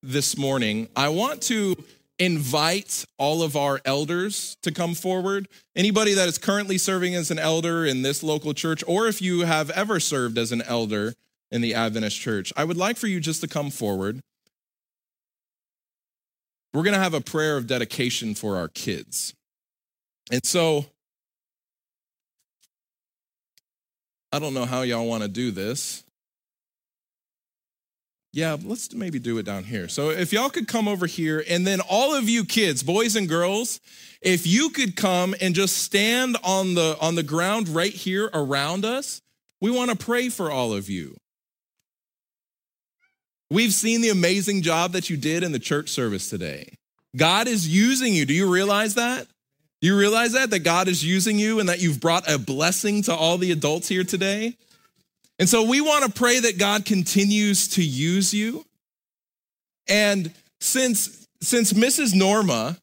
this 0.02 0.38
morning, 0.38 0.88
I 0.96 1.10
want 1.10 1.42
to 1.44 1.76
invite 2.18 3.06
all 3.18 3.44
of 3.44 3.56
our 3.56 3.80
elders 3.86 4.58
to 4.64 4.72
come 4.72 4.96
forward. 4.96 5.48
Anybody 5.76 6.14
that 6.16 6.28
is 6.28 6.38
currently 6.38 6.78
serving 6.78 7.16
as 7.16 7.32
an 7.32 7.40
elder 7.40 7.86
in 7.86 8.02
this 8.02 8.24
local 8.24 8.54
church, 8.54 8.84
or 8.88 9.08
if 9.08 9.22
you 9.22 9.42
have 9.42 9.70
ever 9.70 10.00
served 10.00 10.38
as 10.38 10.52
an 10.52 10.62
elder 10.64 11.14
in 11.52 11.62
the 11.62 11.74
Adventist 11.76 12.20
church, 12.20 12.52
I 12.58 12.64
would 12.64 12.78
like 12.78 12.98
for 12.98 13.08
you 13.08 13.20
just 13.20 13.42
to 13.42 13.48
come 13.48 13.70
forward. 13.70 14.22
We're 16.74 16.84
going 16.84 16.96
to 16.96 17.02
have 17.02 17.14
a 17.14 17.22
prayer 17.22 17.58
of 17.58 17.68
dedication 17.68 18.36
for 18.36 18.58
our 18.58 18.68
kids. 18.68 19.34
And 20.32 20.46
so 20.46 20.86
I 24.32 24.40
don't 24.40 24.54
know 24.54 24.66
how 24.66 24.84
y'all 24.84 25.08
want 25.08 25.24
to 25.24 25.30
do 25.30 25.52
this. 25.52 26.04
Yeah, 28.32 28.58
let's 28.64 28.94
maybe 28.94 29.18
do 29.18 29.40
it 29.40 29.44
down 29.44 29.64
here. 29.64 29.88
So 29.88 30.12
if 30.12 30.32
y'all 30.32 30.52
could 30.52 30.68
come 30.68 30.88
over 30.88 31.08
here, 31.08 31.44
and 31.50 31.66
then 31.66 31.82
all 31.90 32.14
of 32.14 32.30
you 32.30 32.46
kids, 32.46 32.84
boys 32.84 33.16
and 33.16 33.28
girls, 33.28 33.80
if 34.22 34.46
you 34.46 34.70
could 34.70 34.96
come 34.96 35.34
and 35.42 35.56
just 35.56 35.78
stand 35.78 36.38
on 36.44 36.76
the 36.76 36.96
on 37.02 37.16
the 37.16 37.24
ground 37.24 37.70
right 37.70 37.92
here 37.92 38.30
around 38.32 38.86
us, 38.86 39.22
we 39.62 39.72
want 39.72 39.90
to 39.90 39.98
pray 39.98 40.30
for 40.30 40.52
all 40.52 40.74
of 40.74 40.90
you. 40.90 41.18
We've 43.50 43.74
seen 43.74 44.02
the 44.02 44.10
amazing 44.10 44.62
job 44.62 44.92
that 44.92 45.10
you 45.10 45.18
did 45.18 45.42
in 45.42 45.52
the 45.52 45.60
church 45.60 45.90
service 45.90 46.30
today. 46.30 46.76
God 47.18 47.48
is 47.48 47.68
using 47.68 48.14
you. 48.14 48.28
Do 48.28 48.34
you 48.36 48.48
realize 48.48 48.94
that? 48.94 49.26
You 49.82 49.98
realize 49.98 50.34
that? 50.34 50.50
That 50.50 50.60
God 50.60 50.88
is 50.88 51.04
using 51.06 51.40
you 51.40 51.60
and 51.60 51.70
that 51.70 51.82
you've 51.82 52.00
brought 52.00 52.30
a 52.30 52.38
blessing 52.38 53.02
to 53.04 53.16
all 53.16 53.38
the 53.38 53.52
adults 53.52 53.88
here 53.88 54.04
today? 54.04 54.58
And 55.38 55.48
so 55.48 55.64
we 55.64 55.80
want 55.80 56.06
to 56.06 56.12
pray 56.12 56.40
that 56.40 56.58
God 56.58 56.86
continues 56.86 57.70
to 57.70 57.84
use 57.84 58.34
you. 58.34 58.66
And 59.88 60.34
since, 60.60 61.28
since 61.42 61.72
Mrs. 61.72 62.14
Norma 62.14 62.78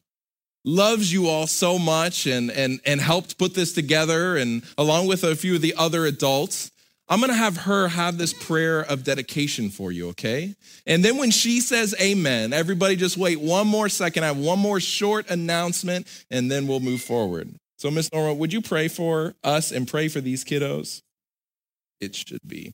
loves 0.65 1.13
you 1.13 1.27
all 1.27 1.45
so 1.47 1.77
much 1.77 2.25
and, 2.25 2.49
and, 2.49 2.79
and 2.83 2.99
helped 2.99 3.37
put 3.37 3.53
this 3.53 3.73
together, 3.73 4.35
and 4.35 4.63
along 4.77 5.07
with 5.07 5.23
a 5.23 5.35
few 5.35 5.55
of 5.55 5.61
the 5.61 5.75
other 5.77 6.05
adults, 6.05 6.71
I'm 7.09 7.21
to 7.21 7.33
have 7.33 7.57
her 7.57 7.87
have 7.87 8.17
this 8.17 8.33
prayer 8.33 8.81
of 8.81 9.03
dedication 9.03 9.69
for 9.69 9.91
you, 9.91 10.09
okay? 10.09 10.55
And 10.85 11.05
then 11.05 11.17
when 11.17 11.31
she 11.31 11.61
says 11.61 11.95
amen, 12.01 12.51
everybody 12.51 12.97
just 12.97 13.17
wait 13.17 13.39
one 13.39 13.67
more 13.67 13.87
second. 13.87 14.23
I 14.23 14.27
have 14.27 14.37
one 14.37 14.59
more 14.59 14.79
short 14.79 15.29
announcement, 15.29 16.07
and 16.29 16.51
then 16.51 16.67
we'll 16.67 16.81
move 16.81 17.01
forward. 17.01 17.55
So, 17.77 17.89
Miss 17.91 18.11
Norma, 18.11 18.33
would 18.33 18.51
you 18.51 18.61
pray 18.61 18.87
for 18.87 19.35
us 19.43 19.71
and 19.71 19.87
pray 19.87 20.07
for 20.07 20.19
these 20.19 20.43
kiddos? 20.43 21.01
It 22.01 22.15
should 22.15 22.41
be. 22.45 22.73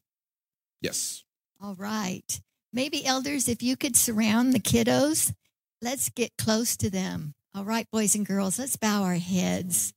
Yes. 0.82 1.24
All 1.62 1.76
right. 1.76 2.42
Maybe, 2.72 3.06
elders, 3.06 3.48
if 3.48 3.62
you 3.62 3.78
could 3.78 3.96
surround 3.96 4.54
the 4.54 4.60
kiddos, 4.60 5.34
let's 5.82 6.10
get 6.10 6.32
close 6.38 6.76
to 6.78 6.90
them. 6.90 7.36
All 7.54 7.66
right, 7.66 7.86
boys 7.92 8.16
and 8.16 8.26
girls, 8.26 8.58
let's 8.58 8.78
bow 8.78 9.04
our 9.04 9.16
heads. 9.16 9.94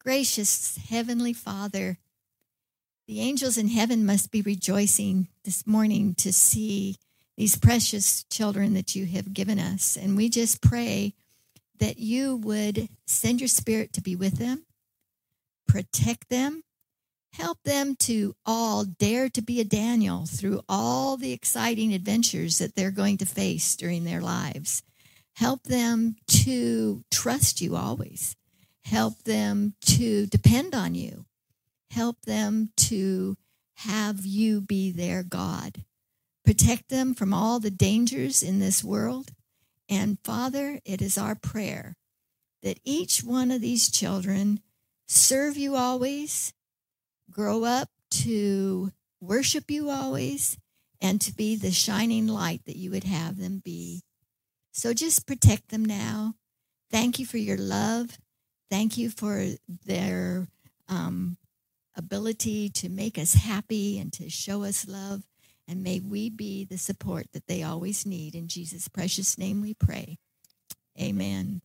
Gracious 0.00 0.78
Heavenly 0.88 1.32
Father, 1.32 1.98
the 3.06 3.20
angels 3.20 3.56
in 3.56 3.68
heaven 3.68 4.04
must 4.04 4.32
be 4.32 4.42
rejoicing 4.42 5.28
this 5.44 5.66
morning 5.66 6.14
to 6.16 6.32
see 6.32 6.96
these 7.36 7.56
precious 7.56 8.24
children 8.24 8.74
that 8.74 8.96
you 8.96 9.06
have 9.06 9.32
given 9.32 9.58
us. 9.58 9.96
And 9.96 10.16
we 10.16 10.28
just 10.28 10.60
pray 10.60 11.14
that 11.78 11.98
you 11.98 12.36
would 12.36 12.88
send 13.06 13.40
your 13.40 13.48
spirit 13.48 13.92
to 13.92 14.00
be 14.00 14.16
with 14.16 14.38
them, 14.38 14.64
protect 15.68 16.30
them, 16.30 16.62
help 17.32 17.58
them 17.64 17.94
to 17.96 18.34
all 18.44 18.84
dare 18.84 19.28
to 19.28 19.42
be 19.42 19.60
a 19.60 19.64
Daniel 19.64 20.24
through 20.26 20.62
all 20.68 21.16
the 21.16 21.32
exciting 21.32 21.94
adventures 21.94 22.58
that 22.58 22.74
they're 22.74 22.90
going 22.90 23.18
to 23.18 23.26
face 23.26 23.76
during 23.76 24.04
their 24.04 24.22
lives. 24.22 24.82
Help 25.36 25.62
them 25.64 26.16
to 26.26 27.04
trust 27.10 27.60
you 27.60 27.76
always. 27.76 28.34
Help 28.84 29.22
them 29.24 29.74
to 29.82 30.26
depend 30.26 30.74
on 30.74 30.94
you 30.94 31.26
Help 31.96 32.20
them 32.26 32.68
to 32.76 33.38
have 33.76 34.26
you 34.26 34.60
be 34.60 34.92
their 34.92 35.22
God. 35.22 35.82
Protect 36.44 36.90
them 36.90 37.14
from 37.14 37.32
all 37.32 37.58
the 37.58 37.70
dangers 37.70 38.42
in 38.42 38.58
this 38.58 38.84
world. 38.84 39.30
And 39.88 40.18
Father, 40.22 40.78
it 40.84 41.00
is 41.00 41.16
our 41.16 41.34
prayer 41.34 41.96
that 42.62 42.80
each 42.84 43.24
one 43.24 43.50
of 43.50 43.62
these 43.62 43.90
children 43.90 44.60
serve 45.08 45.56
you 45.56 45.74
always, 45.74 46.52
grow 47.30 47.64
up 47.64 47.88
to 48.10 48.92
worship 49.18 49.70
you 49.70 49.88
always, 49.88 50.58
and 51.00 51.18
to 51.22 51.34
be 51.34 51.56
the 51.56 51.70
shining 51.70 52.26
light 52.26 52.60
that 52.66 52.76
you 52.76 52.90
would 52.90 53.04
have 53.04 53.38
them 53.38 53.62
be. 53.64 54.02
So 54.70 54.92
just 54.92 55.26
protect 55.26 55.70
them 55.70 55.86
now. 55.86 56.34
Thank 56.90 57.18
you 57.18 57.24
for 57.24 57.38
your 57.38 57.56
love. 57.56 58.18
Thank 58.68 58.98
you 58.98 59.08
for 59.08 59.46
their 59.86 60.46
um, 60.90 61.38
ability 61.96 62.68
to 62.70 62.88
make 62.88 63.18
us 63.18 63.34
happy 63.34 63.98
and 63.98 64.12
to 64.14 64.28
show 64.28 64.64
us 64.64 64.86
love. 64.86 65.22
And 65.68 65.82
may 65.82 66.00
we 66.00 66.30
be 66.30 66.64
the 66.64 66.78
support 66.78 67.26
that 67.32 67.46
they 67.48 67.62
always 67.62 68.06
need. 68.06 68.34
In 68.34 68.46
Jesus' 68.48 68.88
precious 68.88 69.36
name 69.36 69.60
we 69.60 69.74
pray. 69.74 70.18
Amen. 71.00 71.60